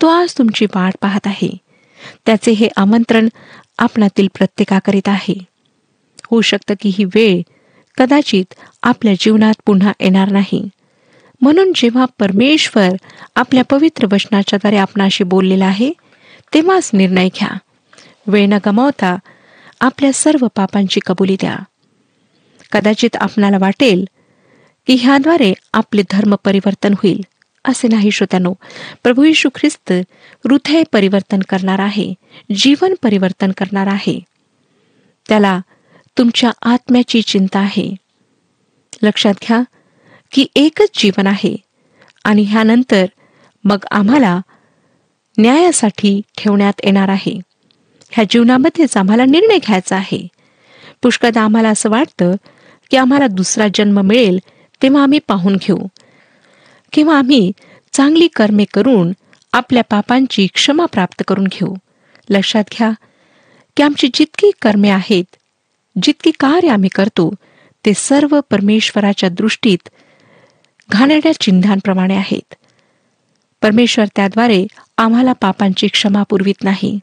तो 0.03 0.09
आज 0.09 0.35
तुमची 0.39 0.65
वाट 0.65 0.93
पाहत 1.01 1.27
आहे. 1.27 1.57
त्याचे 2.27 2.51
हे 2.51 2.69
आमंत्रण 2.77 3.29
आपणातील 3.79 4.29
प्रत्येकाकरीत 4.35 5.09
आहे. 5.09 5.45
होऊ 6.31 6.41
शकतं 6.41 6.75
की 6.81 6.95
ही 6.99 7.05
वेळ 7.05 7.43
कदाचित 7.99 8.55
आपल्या 8.83 9.15
जीवनात 9.21 9.55
पुन्हा 9.67 9.93
येणार 10.01 10.31
नाही. 10.31 10.69
म्हणून 11.41 11.73
जेव्हा 11.75 12.05
परमेश्वर 12.19 12.89
आपल्या 13.37 13.65
पवित्र 13.65 14.07
वचनाच्या 14.13 14.57
द्वारे 14.57 14.77
आपणाशी 14.77 15.25
बोललेला 15.25 15.67
आहे 15.67 15.91
तेव्हाच 16.55 16.91
निर्णय 16.95 17.29
घ्या. 17.29 17.59
वेळ 18.27 18.47
न 18.47 18.59
गमावता 18.67 19.17
आपल्या 19.81 20.13
सर्व 20.13 20.47
पापांची 20.57 21.01
कबुली 21.07 21.37
द्या. 21.41 21.57
कदाचित 22.73 23.17
आपणाला 23.17 23.57
वाटेल 23.61 24.05
की 24.87 24.95
ह्याद्वारे 24.95 25.53
आपले 25.73 26.03
धर्म 26.11 26.35
परिवर्तन 26.45 26.93
होईल. 26.93 27.21
असे 27.65 27.89
नाही 27.89 28.11
श्रोत्यानो. 28.11 28.53
प्रभू 29.03 29.25
यशू 29.25 29.49
ख्रिस्त 29.55 29.93
हृदय 30.45 30.83
परिवर्तन 30.93 31.39
करणार 31.49 31.79
आहे 31.79 32.15
जीवन 32.57 32.95
परिवर्तन 33.03 33.51
करणार 33.51 33.87
आहे. 33.87 34.21
त्याला 35.29 35.61
तुमच्या 36.19 36.51
आत्म्याची 36.63 37.23
चिंता 37.23 37.59
आहे. 37.59 37.95
लक्षात 39.03 39.35
घ्या 39.49 39.61
की 40.33 40.47
एकच 40.57 40.89
जीवन 40.95 41.27
आहे 41.27 41.57
आणि 42.25 42.43
ह्यानंतर 42.43 43.07
मग 43.65 43.79
आम्हाला 43.91 44.41
न्यायासाठी 45.39 46.21
ठेवण्यात 46.39 46.73
येणार 46.85 47.09
आहे. 47.09 47.41
ह्या 48.11 48.25
जीवनामध्येच 48.31 48.97
आम्हाला 48.97 49.25
निर्णय 49.25 49.59
घ्यायचा 49.59 49.97
आहे. 49.97 50.29
पुष्कळदा 51.03 51.41
आम्हाला 51.41 51.69
असं 51.69 51.91
वाटतं 51.91 52.33
की 52.91 52.97
आम्हाला 52.97 53.27
दुसरा 53.27 53.67
जन्म 53.75 54.01
मिळेल 54.01 54.39
तेव्हा 54.83 55.03
आम्ही 55.03 55.19
पाहून 55.19 55.57
घेऊ. 55.57 55.79
किंवा 56.93 57.19
आम्ही 57.19 57.53
चांगली 57.93 58.29
कर्मे 58.29 58.65
करून 58.75 59.13
आपल्या 59.53 59.83
पापांची 59.83 60.47
क्षमा 60.55 60.87
प्राप्त 60.87 61.23
करून 61.29 61.45
घेऊ. 61.45 61.75
लक्षात 62.31 62.65
घ्या 62.79 62.91
की 63.77 63.83
आमची 63.83 64.09
जितकी 64.15 64.51
कर्मे 64.63 64.89
आहेत 64.89 65.25
जितकी 66.03 66.31
कार्य 66.41 66.69
आम्ही 66.69 66.89
करतो 66.89 67.35
ते 67.87 67.95
सर्व 67.95 68.41
परमेश्वराच्या 68.41 69.29
दृष्टीत 69.29 69.89
घाणेरड्या 70.91 71.41
चिन्हांप्रमाणे 71.41 72.17
आहेत. 72.17 72.55
परमेश्वर 73.63 74.05
त्याद्वारे 74.17 74.67
आम्हाला 74.99 75.33
पापांची 75.33 75.87
क्षमा 75.87 76.23
पुरवित 76.23 76.65
नाही. 76.65 76.99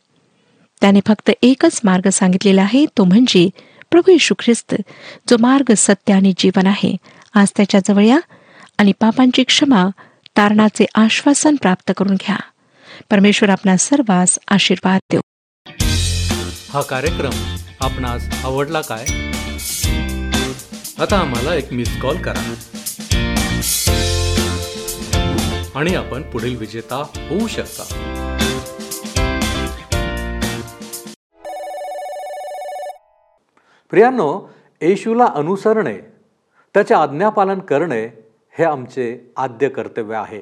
त्याने 0.82 1.00
फक्त 1.08 1.32
एकच 1.42 1.82
मार्ग 1.84 2.10
सांगितलेला 2.10 2.62
आहे 2.62 2.86
तो 2.86 3.04
म्हणजे 3.04 3.50
प्रभू 3.92 4.12
येशू 4.12 4.36
ख्रिस्त 4.40 4.76
जो 5.30 5.38
मार्ग 5.40 5.74
सत्य 5.78 6.14
आणि 6.14 6.34
जीवन 6.38 6.68
आहे. 6.68 6.96
आज 7.34 7.48
त्याच्याजवळ 7.58 8.04
या. 8.04 8.20
आणि 8.78 8.92
पापांची 8.92 9.44
क्षमा 9.44 9.88
तारणाचे 10.38 10.86
आश्वासन 10.96 11.56
प्राप्त 11.56 11.92
करून 11.98 12.16
घ्या. 12.16 12.36
परमेश्वर 13.12 13.50
आपणा 13.50 13.78
सर्वांस 13.78 14.40
आशीर्वाद 14.48 15.00
देऊ. 15.12 15.20
हा 16.70 16.82
कार्यक्रम 16.82 17.56
आपणास 17.82 18.46
आवडला 18.46 18.82
काय? 18.82 19.06
आता 21.00 21.20
आम्हाला 21.20 21.56
एक 21.56 21.74
मिस 21.74 22.02
कॉल 22.02 22.18
करा. 22.18 22.54
आणि 25.76 25.96
आपण 25.96 26.22
पुढील 26.22 26.58
विजेता 26.58 26.96
होऊ 26.96 27.48
शकता. 27.48 28.14
प्रियांनो 33.90 34.54
येशूला 34.82 35.26
अनुसरणे 35.26 35.98
त्याचे 36.74 36.94
आज्ञापालन 36.94 37.60
करणे 37.60 38.27
हे 38.58 38.64
आमचे 38.64 39.34
आद्य 39.38 39.70
कर्तव्य 39.70 40.16
आहे. 40.16 40.42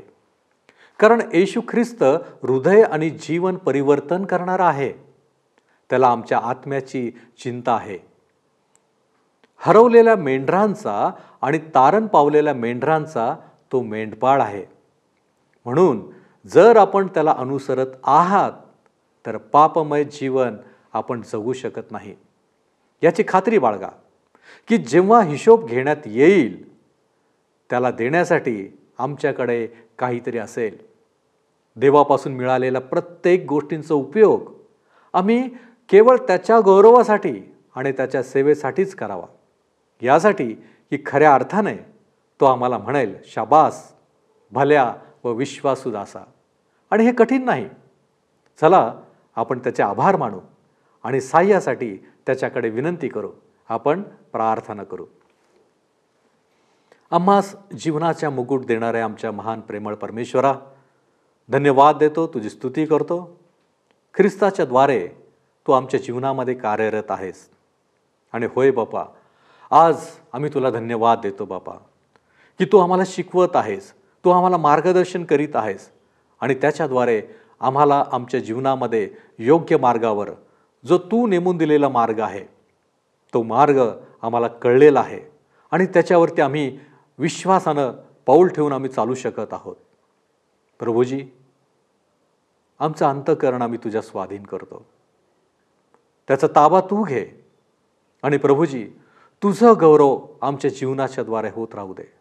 कारण 0.99 1.21
येशू 1.33 1.61
ख्रिस्त 1.69 2.03
हृदय 2.43 2.81
आणि 2.81 3.09
जीवन 3.09 3.55
परिवर्तन 3.55 4.25
करणारा 4.25 4.67
आहे. 4.67 4.91
त्याला 5.89 6.07
आमच्या 6.07 6.39
आत्म्याची 6.43 7.11
चिंता 7.43 7.75
आहे. 7.75 7.97
हरवलेल्या 9.57 10.15
मेंढरांचा 10.15 11.11
आणि 11.41 11.57
तारण 11.57 12.07
पावलेल्या 12.07 12.53
मेंढरांचा 12.53 13.35
तो 13.71 13.81
मेंढपाळ 13.81 14.41
आहे. 14.41 14.65
म्हणून 15.65 16.01
जर 16.47 16.77
आपण 16.77 17.07
त्याला 17.07 17.35
अनुसरत 17.37 17.87
आहात 18.03 18.51
तर 19.25 19.37
पापमय 19.37 20.03
जीवन 20.03 20.57
आपण 20.93 21.21
जगू 21.21 21.53
शकत 21.53 21.91
नाही. 21.91 22.15
याची 23.03 23.23
खात्री 23.27 23.57
बाळगा 23.57 23.89
की 24.67 24.77
जेव्हा 24.77 25.21
हिशोब 25.21 25.65
घेण्यात 25.65 25.97
येईल 26.05 26.74
त्याला 27.69 27.91
देण्यासाठी 27.91 28.77
आमच्याकडे 28.97 29.67
काहीतरी 29.99 30.37
असेल. 30.37 30.77
देवापासून 31.75 32.33
मिळालेल्या 32.33 32.81
प्रत्येक 32.81 33.45
गोष्टींचा 33.49 33.93
उपयोग 33.93 34.53
आम्ही 35.13 35.49
केवळ 35.89 36.17
त्याच्या 36.17 36.59
गौरवासाठी 36.59 37.53
आणि 37.75 37.91
त्याच्या 37.91 38.23
सेवेसाठीच 38.23 38.95
करावा. 38.95 39.25
यासाठी 40.01 40.53
की 40.89 40.97
खऱ्या 41.05 41.33
अर्थाने 41.33 41.75
तो 42.39 42.45
आम्हाला 42.45 42.77
म्हणेल 42.77 43.15
शाबास 43.25 43.93
भल्या 44.51 44.95
व 45.23 45.31
विश्वासू 45.31 45.91
दासा 45.91 46.23
आणि 46.91 47.03
हे 47.03 47.11
कठीण 47.11 47.43
नाही. 47.43 47.69
चला 48.61 48.93
आपण 49.35 49.59
त्याचे 49.59 49.83
आभार 49.83 50.15
मानू 50.15 50.39
आणि 51.03 51.21
साह्यासाठी 51.21 51.97
त्याच्याकडे 52.25 52.69
विनंती 52.69 53.07
करू. 53.07 53.29
आपण 53.69 54.01
प्रार्थना 54.31 54.83
करू. 54.83 55.05
आम्हास 57.11 57.55
जीवनाच्या 57.79 58.29
मुकुट 58.29 58.65
देणाऱ्या 58.65 59.03
आमच्या 59.03 59.31
महान 59.31 59.59
प्रेमळ 59.61 59.95
परमेश्वरा 59.95 60.53
धन्यवाद 61.49 61.97
देतो 61.97 62.25
तुझी 62.27 62.49
स्तुती 62.49 62.85
करतो. 62.85 63.17
ख्रिस्ताच्या 64.15 64.65
द्वारे 64.65 65.07
तू 65.67 65.71
आमच्या 65.71 65.99
जीवनामध्ये 65.99 66.53
कार्यरत 66.53 67.11
आहेस. 67.11 67.49
आणि 68.33 68.47
होय 68.55 68.71
बापा 68.71 69.03
आज 69.71 70.05
आम्ही 70.33 70.49
तुला 70.53 70.69
धन्यवाद 70.69 71.19
देतो 71.23 71.45
बापा 71.45 71.73
की 72.59 72.65
तू 72.65 72.77
आम्हाला 72.77 73.03
शिकवत 73.07 73.55
आहेस 73.55 73.91
तू 74.25 74.29
आम्हाला 74.29 74.57
मार्गदर्शन 74.57 75.23
करीत 75.25 75.55
आहेस 75.55 75.89
आणि 76.41 76.55
त्याच्याद्वारे 76.55 77.21
आम्हाला 77.59 78.03
आमच्या 78.11 78.39
जीवनामध्ये 78.39 79.09
योग्य 79.39 79.77
मार्गावर 79.77 80.29
जो 80.85 80.97
तू 81.11 81.25
नेमून 81.27 81.57
दिलेला 81.57 81.89
मार्ग 81.89 82.19
आहे 82.19 82.43
तो 83.33 83.43
मार्ग 83.43 83.79
आम्हाला 84.21 84.47
कळलेला 84.47 84.99
आहे. 84.99 85.19
आणि 85.71 85.85
त्याच्यावरती 85.85 86.41
आम्ही 86.41 86.77
विश्वासानं 87.17 87.91
पाऊल 88.25 88.47
ठेवून 88.47 88.73
आम्ही 88.73 88.89
चालू 88.89 89.15
शकत 89.15 89.53
आहोत. 89.53 89.75
प्रभूजी 90.79 91.27
आमचं 92.79 93.05
अंतकरण 93.05 93.61
आम्ही 93.61 93.79
तुझ्या 93.83 94.01
स्वाधीन 94.01 94.43
करतो. 94.43 94.85
त्याचा 96.27 96.47
ताबा 96.47 96.81
तू 96.81 97.03
घे. 97.03 97.45
आणि 98.23 98.37
प्रभूजी 98.37 98.87
तुझं 99.43 99.73
गौरव 99.79 100.27
आमच्या 100.41 100.71
जीवनाच्या 100.71 101.23
द्वारे 101.23 101.49
होत 101.53 101.67
राहू 101.73 101.93
दे. 101.93 102.13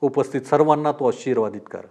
उपस्थित 0.00 0.40
सर्वांना 0.40 0.92
तू 0.92 1.08
आशीर्वादित 1.08 1.60
कर. 1.70 1.86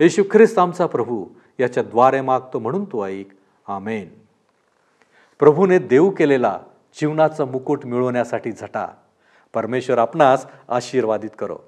येशू 0.00 0.22
ख्रिस्त 0.32 0.58
आमचा 0.58 0.86
प्रभू 0.86 1.26
याच्या 1.58 1.82
द्वारे 1.82 2.20
मागतो 2.20 2.58
म्हणून 2.58 2.84
तू 2.84 3.04
ऐक. 3.04 3.28
आमेन. 3.68 4.08
प्रभूने 5.38 5.78
देऊ 5.78 6.10
केलेला 6.10 6.60
जीवनाचा 7.00 7.44
मुकुट 7.44 7.86
मिळवण्यासाठी 7.86 8.52
झटा 8.52 8.86
परमेश्वर 9.54 9.98
आपणास 9.98 10.46
आशीर्वादित 10.68 11.30
करो. 11.38 11.58